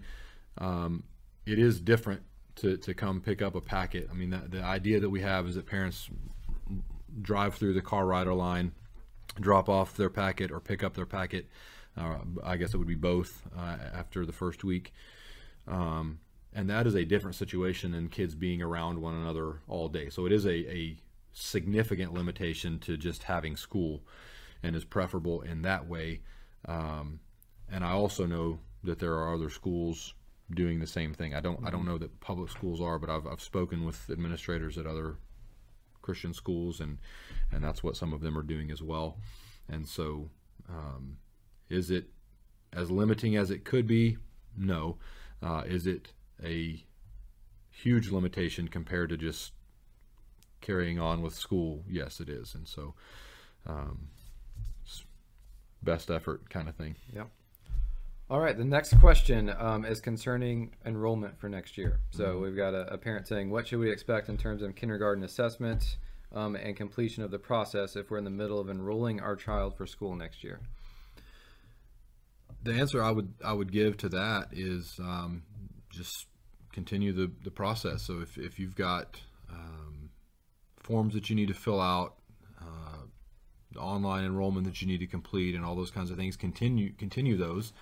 um, 0.58 1.04
it 1.46 1.58
is 1.58 1.80
different 1.80 2.22
to, 2.58 2.78
to 2.78 2.94
come 2.94 3.22
pick 3.22 3.42
up 3.42 3.56
a 3.56 3.62
packet. 3.62 4.10
I 4.12 4.14
mean, 4.14 4.30
that, 4.30 4.52
the 4.52 4.62
idea 4.62 5.00
that 5.00 5.10
we 5.10 5.22
have 5.22 5.48
is 5.48 5.56
that 5.56 5.66
parents 5.66 6.10
drive 7.22 7.56
through 7.56 7.74
the 7.74 7.82
car 7.82 8.06
rider 8.06 8.34
line, 8.34 8.74
drop 9.40 9.70
off 9.70 9.96
their 9.96 10.10
packet 10.10 10.52
or 10.52 10.60
pick 10.60 10.84
up 10.84 10.94
their 10.94 11.06
packet. 11.06 11.48
Uh, 11.98 12.18
I 12.44 12.58
guess 12.58 12.74
it 12.74 12.78
would 12.78 12.88
be 12.88 12.96
both 12.96 13.44
uh, 13.58 13.78
after 13.94 14.26
the 14.26 14.34
first 14.34 14.64
week. 14.64 14.94
Um, 15.68 16.20
and 16.54 16.70
that 16.70 16.88
is 16.88 16.96
a 16.96 17.06
different 17.06 17.36
situation 17.36 17.92
than 17.92 18.10
kids 18.10 18.36
being 18.36 18.62
around 18.62 19.00
one 19.00 19.16
another 19.16 19.62
all 19.68 19.90
day. 19.90 20.10
So 20.10 20.26
it 20.26 20.32
is 20.32 20.46
a, 20.46 20.72
a 20.72 20.98
significant 21.32 22.14
limitation 22.14 22.80
to 22.80 22.98
just 22.98 23.24
having 23.24 23.56
school 23.56 24.04
and 24.62 24.76
is 24.76 24.86
preferable 24.86 25.42
in 25.42 25.62
that 25.64 25.88
way. 25.88 26.22
Um, 26.66 27.20
and 27.72 27.84
I 27.84 27.92
also 27.92 28.26
know 28.26 28.60
that 28.84 29.00
there 29.00 29.14
are 29.14 29.34
other 29.34 29.50
schools 29.50 30.14
doing 30.52 30.80
the 30.80 30.88
same 30.88 31.14
thing. 31.14 31.34
I 31.34 31.40
don't 31.40 31.66
I 31.66 31.72
don't 31.72 31.86
know 31.86 31.98
that 31.98 32.20
public 32.20 32.50
schools 32.50 32.82
are, 32.82 33.00
but 33.00 33.10
I've, 33.10 33.26
I've 33.26 33.42
spoken 33.42 33.86
with 33.86 34.10
administrators 34.10 34.78
at 34.78 34.86
other 34.86 35.18
Christian 36.02 36.34
schools, 36.34 36.80
and 36.80 37.00
and 37.52 37.64
that's 37.64 37.84
what 37.84 37.96
some 37.96 38.14
of 38.14 38.22
them 38.22 38.38
are 38.38 38.44
doing 38.44 38.72
as 38.72 38.82
well. 38.82 39.18
And 39.70 39.88
so, 39.88 40.30
um, 40.70 41.18
is 41.74 41.90
it 41.90 42.06
as 42.72 42.92
limiting 42.92 43.36
as 43.36 43.52
it 43.52 43.66
could 43.66 43.88
be? 43.88 44.18
No. 44.56 44.98
Uh, 45.42 45.64
is 45.66 45.88
it 45.88 46.14
a 46.44 46.84
huge 47.70 48.12
limitation 48.12 48.68
compared 48.68 49.10
to 49.10 49.18
just 49.18 49.54
carrying 50.62 51.00
on 51.00 51.22
with 51.22 51.36
school? 51.36 51.84
Yes, 51.90 52.20
it 52.20 52.30
is. 52.30 52.56
And 52.56 52.68
so, 52.68 52.94
um, 53.66 54.10
best 55.82 56.10
effort 56.10 56.50
kind 56.50 56.70
of 56.70 56.76
thing. 56.76 56.96
Yep. 57.14 57.30
All 58.30 58.40
right. 58.40 58.58
The 58.58 58.64
next 58.64 58.98
question 59.00 59.54
um, 59.60 59.84
is 59.86 60.00
concerning 60.00 60.72
enrollment 60.86 61.38
for 61.38 61.50
next 61.50 61.78
year. 61.78 62.00
So 62.12 62.40
we've 62.40 62.56
got 62.56 62.74
a, 62.74 62.94
a 62.94 62.98
parent 62.98 63.28
saying, 63.28 63.50
"What 63.50 63.68
should 63.68 63.80
we 63.80 63.92
expect 63.92 64.30
in 64.30 64.38
terms 64.38 64.62
of 64.62 64.76
kindergarten 64.76 65.24
assessment 65.24 65.98
um, 66.32 66.56
and 66.56 66.76
completion 66.76 67.24
of 67.24 67.32
the 67.32 67.40
process 67.40 67.96
if 67.96 68.10
we're 68.10 68.18
in 68.18 68.24
the 68.24 68.30
middle 68.30 68.60
of 68.60 68.70
enrolling 68.70 69.20
our 69.20 69.36
child 69.36 69.76
for 69.76 69.86
school 69.86 70.16
next 70.16 70.44
year?" 70.44 70.62
The 72.64 72.74
answer 72.74 73.04
I 73.04 73.12
would 73.12 73.34
I 73.44 73.54
would 73.54 73.72
give 73.72 73.98
to 73.98 74.10
that 74.10 74.50
is 74.52 75.00
um, 75.00 75.44
just 75.90 76.28
continue 76.72 77.14
the, 77.14 77.32
the 77.44 77.52
process. 77.52 78.02
So 78.04 78.20
if, 78.22 78.38
if 78.38 78.60
you've 78.60 78.76
got 78.76 79.20
um, 79.50 80.10
forms 80.78 81.14
that 81.14 81.30
you 81.30 81.36
need 81.36 81.48
to 81.50 81.54
fill 81.54 81.80
out, 81.80 82.16
uh, 82.60 83.04
the 83.72 83.80
online 83.80 84.26
enrollment 84.26 84.66
that 84.66 84.82
you 84.82 84.88
need 84.88 85.00
to 85.00 85.08
complete, 85.08 85.56
and 85.56 85.64
all 85.64 85.76
those 85.76 85.92
kinds 85.92 86.12
of 86.12 86.18
things, 86.18 86.36
continue 86.36 86.92
continue 86.94 87.38
those. 87.38 87.74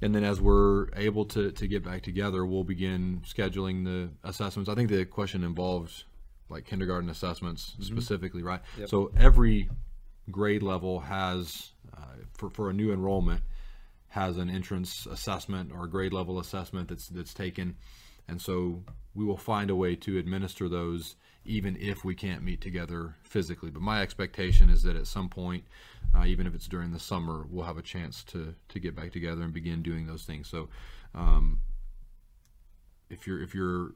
And 0.00 0.14
then 0.14 0.24
as 0.24 0.40
we're 0.40 0.88
able 0.96 1.24
to, 1.26 1.52
to 1.52 1.66
get 1.68 1.84
back 1.84 2.02
together, 2.02 2.44
we'll 2.44 2.64
begin 2.64 3.22
scheduling 3.24 3.84
the 3.84 4.10
assessments. 4.28 4.68
I 4.68 4.74
think 4.74 4.88
the 4.88 5.04
question 5.04 5.44
involves 5.44 6.04
like 6.48 6.66
kindergarten 6.66 7.08
assessments 7.08 7.76
specifically, 7.80 8.42
right? 8.42 8.60
Yep. 8.78 8.88
So 8.88 9.12
every 9.16 9.70
grade 10.30 10.62
level 10.62 11.00
has, 11.00 11.70
uh, 11.96 12.16
for, 12.34 12.50
for 12.50 12.70
a 12.70 12.72
new 12.72 12.92
enrollment, 12.92 13.42
has 14.12 14.36
an 14.36 14.50
entrance 14.50 15.06
assessment 15.06 15.72
or 15.74 15.86
grade 15.86 16.12
level 16.12 16.38
assessment 16.38 16.88
that's 16.88 17.08
that's 17.08 17.32
taken, 17.32 17.76
and 18.28 18.40
so 18.40 18.82
we 19.14 19.24
will 19.24 19.38
find 19.38 19.70
a 19.70 19.76
way 19.76 19.96
to 19.96 20.18
administer 20.18 20.68
those 20.68 21.16
even 21.44 21.76
if 21.80 22.04
we 22.04 22.14
can't 22.14 22.42
meet 22.42 22.60
together 22.60 23.16
physically. 23.22 23.70
But 23.70 23.82
my 23.82 24.02
expectation 24.02 24.70
is 24.70 24.82
that 24.84 24.96
at 24.96 25.06
some 25.06 25.28
point, 25.28 25.64
uh, 26.14 26.24
even 26.26 26.46
if 26.46 26.54
it's 26.54 26.68
during 26.68 26.92
the 26.92 27.00
summer, 27.00 27.46
we'll 27.50 27.64
have 27.64 27.78
a 27.78 27.82
chance 27.82 28.22
to 28.24 28.54
to 28.68 28.78
get 28.78 28.94
back 28.94 29.12
together 29.12 29.42
and 29.42 29.52
begin 29.52 29.82
doing 29.82 30.06
those 30.06 30.24
things. 30.24 30.48
So, 30.48 30.68
um, 31.14 31.60
if 33.08 33.26
you're 33.26 33.42
if 33.42 33.54
you're 33.54 33.92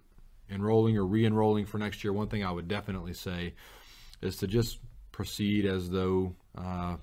enrolling 0.50 0.96
or 0.96 1.04
re-enrolling 1.04 1.66
for 1.66 1.76
next 1.76 2.04
year, 2.04 2.12
one 2.12 2.28
thing 2.28 2.42
I 2.42 2.50
would 2.50 2.68
definitely 2.68 3.12
say 3.12 3.54
is 4.22 4.36
to 4.38 4.46
just 4.46 4.78
proceed 5.12 5.66
as 5.66 5.90
though 5.90 6.34
uh, 6.56 6.96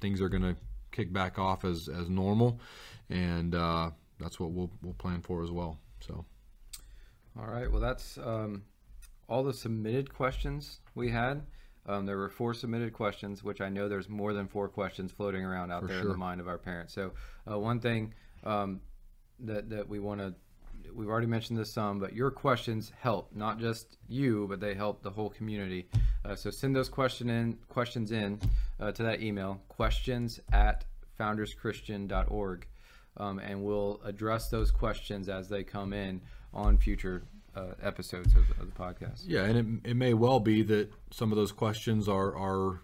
things 0.00 0.20
are 0.20 0.28
going 0.28 0.42
to 0.42 0.56
kick 0.90 1.12
back 1.12 1.38
off 1.38 1.64
as 1.64 1.88
as 1.88 2.08
normal, 2.08 2.60
and 3.08 3.54
uh, 3.54 3.90
that's 4.18 4.38
what 4.38 4.50
we'll 4.50 4.70
we'll 4.82 4.94
plan 4.94 5.20
for 5.22 5.42
as 5.42 5.50
well. 5.50 5.78
So 6.00 6.24
All 7.38 7.46
right. 7.46 7.70
Well, 7.70 7.80
that's 7.80 8.18
um, 8.18 8.62
all 9.28 9.42
the 9.42 9.52
submitted 9.54 10.12
questions 10.12 10.80
we 10.94 11.10
had. 11.10 11.42
Um, 11.86 12.04
there 12.06 12.18
were 12.18 12.28
four 12.28 12.52
submitted 12.52 12.92
questions, 12.92 13.42
which 13.42 13.60
I 13.60 13.68
know 13.68 13.88
there's 13.88 14.08
more 14.08 14.32
than 14.32 14.46
four 14.46 14.68
questions 14.68 15.12
floating 15.12 15.44
around 15.44 15.72
out 15.72 15.82
For 15.82 15.88
there 15.88 16.00
in 16.00 16.08
the 16.08 16.16
mind 16.16 16.40
of 16.40 16.46
our 16.46 16.58
parents. 16.58 16.92
So, 16.92 17.12
uh, 17.50 17.58
one 17.58 17.80
thing 17.80 18.14
um, 18.44 18.80
that 19.40 19.70
that 19.70 19.88
we 19.88 19.98
want 19.98 20.20
to 20.20 20.34
we've 20.94 21.08
already 21.08 21.26
mentioned 21.26 21.58
this 21.58 21.72
some, 21.72 21.98
but 21.98 22.12
your 22.14 22.30
questions 22.30 22.92
help 23.00 23.34
not 23.34 23.58
just 23.58 23.98
you, 24.08 24.46
but 24.48 24.60
they 24.60 24.74
help 24.74 25.02
the 25.02 25.10
whole 25.10 25.30
community. 25.30 25.88
Uh, 26.24 26.34
so 26.34 26.50
send 26.50 26.74
those 26.74 26.88
question 26.88 27.28
in 27.28 27.58
questions 27.68 28.12
in 28.12 28.38
uh, 28.78 28.92
to 28.92 29.02
that 29.02 29.22
email 29.22 29.60
questions 29.68 30.40
at 30.52 30.84
founderschristian.org, 31.18 32.66
um, 33.16 33.38
and 33.38 33.62
we'll 33.62 34.00
address 34.04 34.48
those 34.48 34.70
questions 34.70 35.28
as 35.28 35.48
they 35.48 35.62
come 35.62 35.92
in 35.92 36.20
on 36.52 36.76
future 36.76 37.22
uh, 37.54 37.72
episodes 37.82 38.34
of, 38.34 38.48
of 38.60 38.66
the 38.66 38.80
podcast. 38.80 39.22
yeah, 39.26 39.44
and 39.44 39.82
it, 39.84 39.90
it 39.90 39.94
may 39.94 40.14
well 40.14 40.40
be 40.40 40.62
that 40.62 40.90
some 41.10 41.32
of 41.32 41.36
those 41.36 41.52
questions 41.52 42.08
are 42.08 42.36
are 42.36 42.80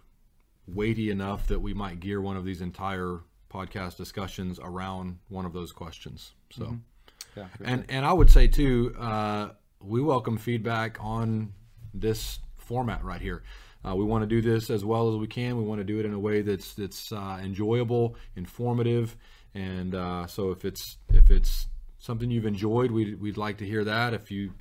weighty 0.66 1.10
enough 1.10 1.46
that 1.46 1.60
we 1.60 1.72
might 1.72 2.00
gear 2.00 2.20
one 2.20 2.36
of 2.36 2.44
these 2.44 2.60
entire 2.60 3.20
podcast 3.52 3.96
discussions 3.96 4.58
around 4.60 5.18
one 5.28 5.44
of 5.44 5.52
those 5.52 5.70
questions. 5.72 6.32
So. 6.50 6.78
Yeah, 7.36 7.46
for 7.56 7.64
And 7.64 7.84
and 7.88 8.04
I 8.04 8.12
would 8.12 8.30
say 8.30 8.48
too, 8.48 8.94
uh, 8.98 9.50
we 9.80 10.00
welcome 10.00 10.38
feedback 10.38 10.98
on 11.00 11.52
this 11.92 12.38
format 12.56 13.04
right 13.04 13.20
here. 13.20 13.42
Uh, 13.86 13.94
we 13.94 14.04
want 14.04 14.22
to 14.22 14.26
do 14.26 14.40
this 14.40 14.70
as 14.70 14.84
well 14.84 15.12
as 15.12 15.16
we 15.16 15.26
can. 15.26 15.56
We 15.56 15.64
want 15.64 15.80
to 15.80 15.84
do 15.84 16.00
it 16.00 16.06
in 16.06 16.12
a 16.12 16.18
way 16.18 16.42
that's 16.42 16.74
that's 16.74 17.12
uh, 17.12 17.38
enjoyable, 17.42 18.16
informative, 18.34 19.16
and 19.54 19.94
uh, 19.94 20.26
so 20.26 20.50
if 20.50 20.64
it's 20.64 20.96
if 21.12 21.30
it's 21.30 21.68
something 21.98 22.30
you've 22.30 22.46
enjoyed, 22.46 22.90
we'd, 22.90 23.20
we'd 23.20 23.36
like 23.36 23.58
to 23.58 23.66
hear 23.66 23.84
that. 23.84 24.14
If 24.14 24.30
you 24.30 24.52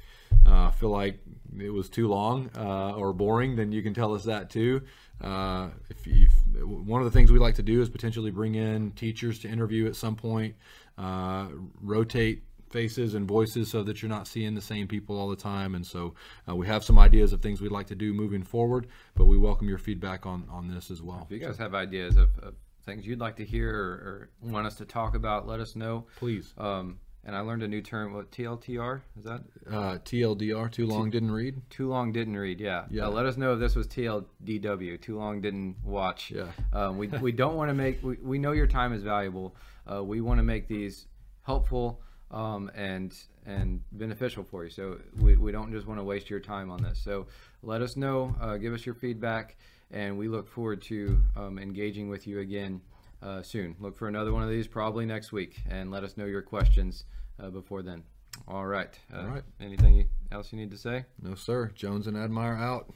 uh, 0.46 0.72
feel 0.72 0.90
like 0.90 1.20
it 1.60 1.70
was 1.70 1.90
too 1.90 2.08
long 2.08 2.50
uh, 2.58 2.94
or 2.94 3.14
boring, 3.14 3.56
then 3.56 3.72
you 3.72 3.82
can 3.82 3.94
tell 3.94 4.14
us 4.14 4.26
that 4.26 4.50
too. 4.50 4.82
Uh, 5.22 5.70
if 5.90 6.06
you 6.06 6.28
one 6.66 7.02
of 7.02 7.06
the 7.06 7.18
things 7.18 7.32
we 7.32 7.40
like 7.40 7.56
to 7.56 7.64
do 7.64 7.82
is 7.82 7.90
potentially 7.90 8.32
bring 8.32 8.56
in 8.56 8.92
teachers 8.92 9.40
to 9.40 9.48
interview 9.48 9.88
at 9.88 9.96
some 9.96 10.16
point, 10.16 10.56
uh, 10.98 11.48
rotate 11.82 12.44
faces 12.76 13.14
and 13.14 13.26
voices 13.26 13.72
so 13.72 13.84
that 13.84 14.02
you're 14.02 14.10
not 14.10 14.28
seeing 14.28 14.54
the 14.54 14.62
same 14.62 14.86
people 14.86 15.18
all 15.18 15.30
the 15.30 15.36
time. 15.38 15.76
And 15.76 15.88
so 15.88 16.14
uh, 16.50 16.54
we 16.54 16.68
have 16.68 16.84
some 16.84 17.00
ideas 17.00 17.32
of 17.32 17.42
things 17.42 17.62
we'd 17.62 17.72
like 17.72 17.88
to 17.88 17.96
do 17.96 18.14
moving 18.14 18.44
forward, 18.44 18.88
but 19.16 19.28
we 19.28 19.38
welcome 19.38 19.70
your 19.70 19.78
feedback 19.78 20.26
on, 20.26 20.46
on 20.52 20.68
this 20.68 20.92
as 20.92 21.02
well. 21.02 21.26
If 21.30 21.40
you 21.40 21.46
guys 21.46 21.58
have 21.58 21.74
ideas 21.74 22.18
of, 22.18 22.38
of 22.44 22.54
things 22.86 23.08
you'd 23.08 23.22
like 23.22 23.38
to 23.38 23.46
hear 23.46 23.74
or, 23.74 24.30
or 24.44 24.52
want 24.52 24.68
us 24.68 24.76
to 24.76 24.86
talk 24.86 25.16
about, 25.16 25.48
let 25.48 25.62
us 25.62 25.78
know. 25.78 26.08
Please. 26.18 26.54
Um, 26.58 27.00
and 27.24 27.34
I 27.34 27.40
learned 27.40 27.64
a 27.64 27.68
new 27.70 27.82
term. 27.82 28.14
What 28.14 28.30
TLTR 28.34 29.00
is 29.18 29.24
that? 29.24 29.42
Uh, 29.72 29.98
TLDR, 30.00 30.70
too 30.70 30.86
long 30.86 31.10
didn't 31.10 31.32
read. 31.32 31.62
Too 31.70 31.88
long 31.88 32.12
didn't 32.12 32.36
read. 32.36 32.60
Yeah. 32.60 32.88
Yeah. 32.92 33.06
Uh, 33.06 33.12
let 33.12 33.26
us 33.26 33.38
know 33.38 33.54
if 33.54 33.60
this 33.60 33.74
was 33.74 33.88
TLDW. 33.88 35.02
Too 35.02 35.18
long 35.18 35.40
didn't 35.40 35.78
watch. 35.82 36.30
Yeah. 36.30 36.52
Um, 36.74 36.98
we 36.98 37.08
we 37.08 37.32
don't 37.32 37.56
want 37.56 37.70
to 37.70 37.74
make. 37.74 38.04
We, 38.04 38.18
we 38.22 38.38
know 38.38 38.52
your 38.52 38.68
time 38.68 38.92
is 38.92 39.02
valuable. 39.02 39.56
Uh, 39.92 40.04
we 40.04 40.20
want 40.20 40.40
to 40.40 40.44
make 40.44 40.68
these 40.68 41.08
helpful 41.42 42.02
um, 42.32 42.72
and 42.76 43.14
and 43.46 43.82
beneficial 43.92 44.44
for 44.44 44.64
you. 44.64 44.70
So 44.70 44.98
we, 45.20 45.36
we 45.36 45.52
don't 45.52 45.72
just 45.72 45.86
want 45.86 46.00
to 46.00 46.04
waste 46.04 46.30
your 46.30 46.40
time 46.40 46.72
on 46.72 46.82
this. 46.82 47.00
So 47.00 47.28
let 47.62 47.82
us 47.82 47.96
know. 47.96 48.36
Uh, 48.42 48.58
give 48.58 48.74
us 48.74 48.86
your 48.86 48.96
feedback, 48.96 49.56
and 49.92 50.18
we 50.18 50.28
look 50.28 50.48
forward 50.50 50.82
to 50.84 51.20
um, 51.36 51.60
engaging 51.60 52.10
with 52.10 52.26
you 52.26 52.40
again 52.40 52.82
uh, 53.22 53.42
soon. 53.42 53.76
Look 53.80 53.96
for 53.98 54.08
another 54.08 54.34
one 54.34 54.44
of 54.44 54.50
these 54.50 54.68
probably 54.68 55.06
next 55.06 55.32
week, 55.32 55.58
and 55.70 55.92
let 55.92 56.04
us 56.04 56.18
know 56.18 56.26
your 56.26 56.42
questions 56.42 57.06
uh, 57.40 57.50
before 57.50 57.84
then. 57.84 58.04
All 58.48 58.66
right. 58.66 58.98
Uh, 59.14 59.20
All 59.20 59.28
right. 59.28 59.44
Anything 59.62 60.08
else 60.32 60.52
you 60.52 60.58
need 60.60 60.72
to 60.72 60.78
say? 60.78 61.06
No, 61.22 61.36
sir. 61.36 61.72
Jones 61.76 62.08
and 62.08 62.18
Admire 62.18 62.56
out. 62.56 62.94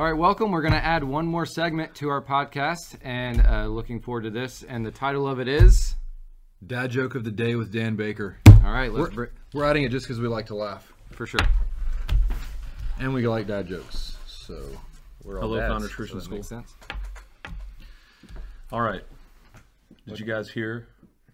All 0.00 0.06
right, 0.06 0.16
welcome. 0.16 0.50
We're 0.50 0.62
going 0.62 0.72
to 0.72 0.82
add 0.82 1.04
one 1.04 1.26
more 1.26 1.44
segment 1.44 1.94
to 1.96 2.08
our 2.08 2.22
podcast, 2.22 2.96
and 3.02 3.44
uh, 3.44 3.66
looking 3.66 4.00
forward 4.00 4.22
to 4.22 4.30
this. 4.30 4.62
And 4.62 4.86
the 4.86 4.90
title 4.90 5.28
of 5.28 5.40
it 5.40 5.46
is. 5.46 5.94
Dad 6.66 6.90
joke 6.90 7.16
of 7.16 7.22
the 7.22 7.30
day 7.30 7.54
with 7.54 7.70
Dan 7.70 7.96
Baker. 7.96 8.38
All 8.64 8.72
right, 8.72 8.90
let's 8.90 9.14
We're, 9.14 9.26
br- 9.26 9.32
we're 9.52 9.64
adding 9.66 9.82
it 9.84 9.90
just 9.90 10.06
because 10.06 10.18
we 10.18 10.26
like 10.26 10.46
to 10.46 10.54
laugh 10.54 10.90
for 11.10 11.26
sure. 11.26 11.46
and 12.98 13.12
we 13.12 13.28
like 13.28 13.46
dad 13.46 13.66
jokes. 13.66 14.16
So 14.24 14.70
We're 15.22 15.36
all 15.36 15.42
Hello, 15.42 15.60
dads, 15.60 15.70
Founders 15.70 15.90
so 15.90 15.96
Christian 15.96 16.16
that 16.16 16.24
School. 16.24 16.36
makes 16.38 16.48
sense. 16.48 16.74
All 18.72 18.80
right. 18.80 19.02
Did 20.06 20.18
you 20.18 20.24
guys 20.24 20.48
hear 20.48 20.88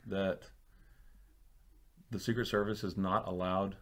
that 0.09 0.41
the 2.11 2.19
Secret 2.19 2.49
Service 2.49 2.83
is 2.83 2.97
not 2.97 3.29
allowed 3.29 3.77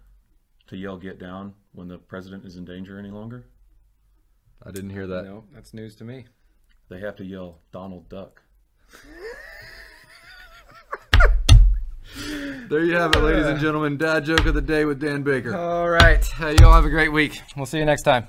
to 0.67 0.77
yell 0.77 0.99
"Get 0.99 1.19
down" 1.19 1.55
when 1.73 1.89
the 1.89 1.97
president 1.97 2.45
is 2.45 2.59
in 2.59 2.67
danger 2.67 2.99
any 2.99 3.09
longer? 3.11 3.47
I 4.67 4.71
didn't 4.71 4.91
hear 4.91 5.07
that. 5.07 5.25
No, 5.25 5.45
that's 5.53 5.75
news 5.75 5.95
to 5.97 6.05
me. 6.05 6.25
They 6.89 7.01
have 7.01 7.17
to 7.17 7.25
yell 7.25 7.59
"Donald 7.73 8.09
Duck." 8.09 8.43
There 12.69 12.85
you 12.85 12.95
have 12.95 13.15
it, 13.15 13.21
ladies 13.21 13.47
and 13.47 13.61
gentlemen. 13.61 13.99
Dad 13.99 14.25
joke 14.25 14.47
of 14.47 14.55
the 14.55 14.63
day 14.63 14.85
with 14.85 15.01
Dan 15.01 15.23
Baker. 15.23 15.55
All 15.55 15.91
right, 15.91 16.25
uh, 16.41 16.49
you 16.49 16.67
all 16.67 16.73
have 16.73 16.85
a 16.85 16.91
great 16.91 17.13
week. 17.13 17.39
We'll 17.57 17.67
see 17.67 17.79
you 17.79 17.85
next 17.85 18.03
time. 18.03 18.27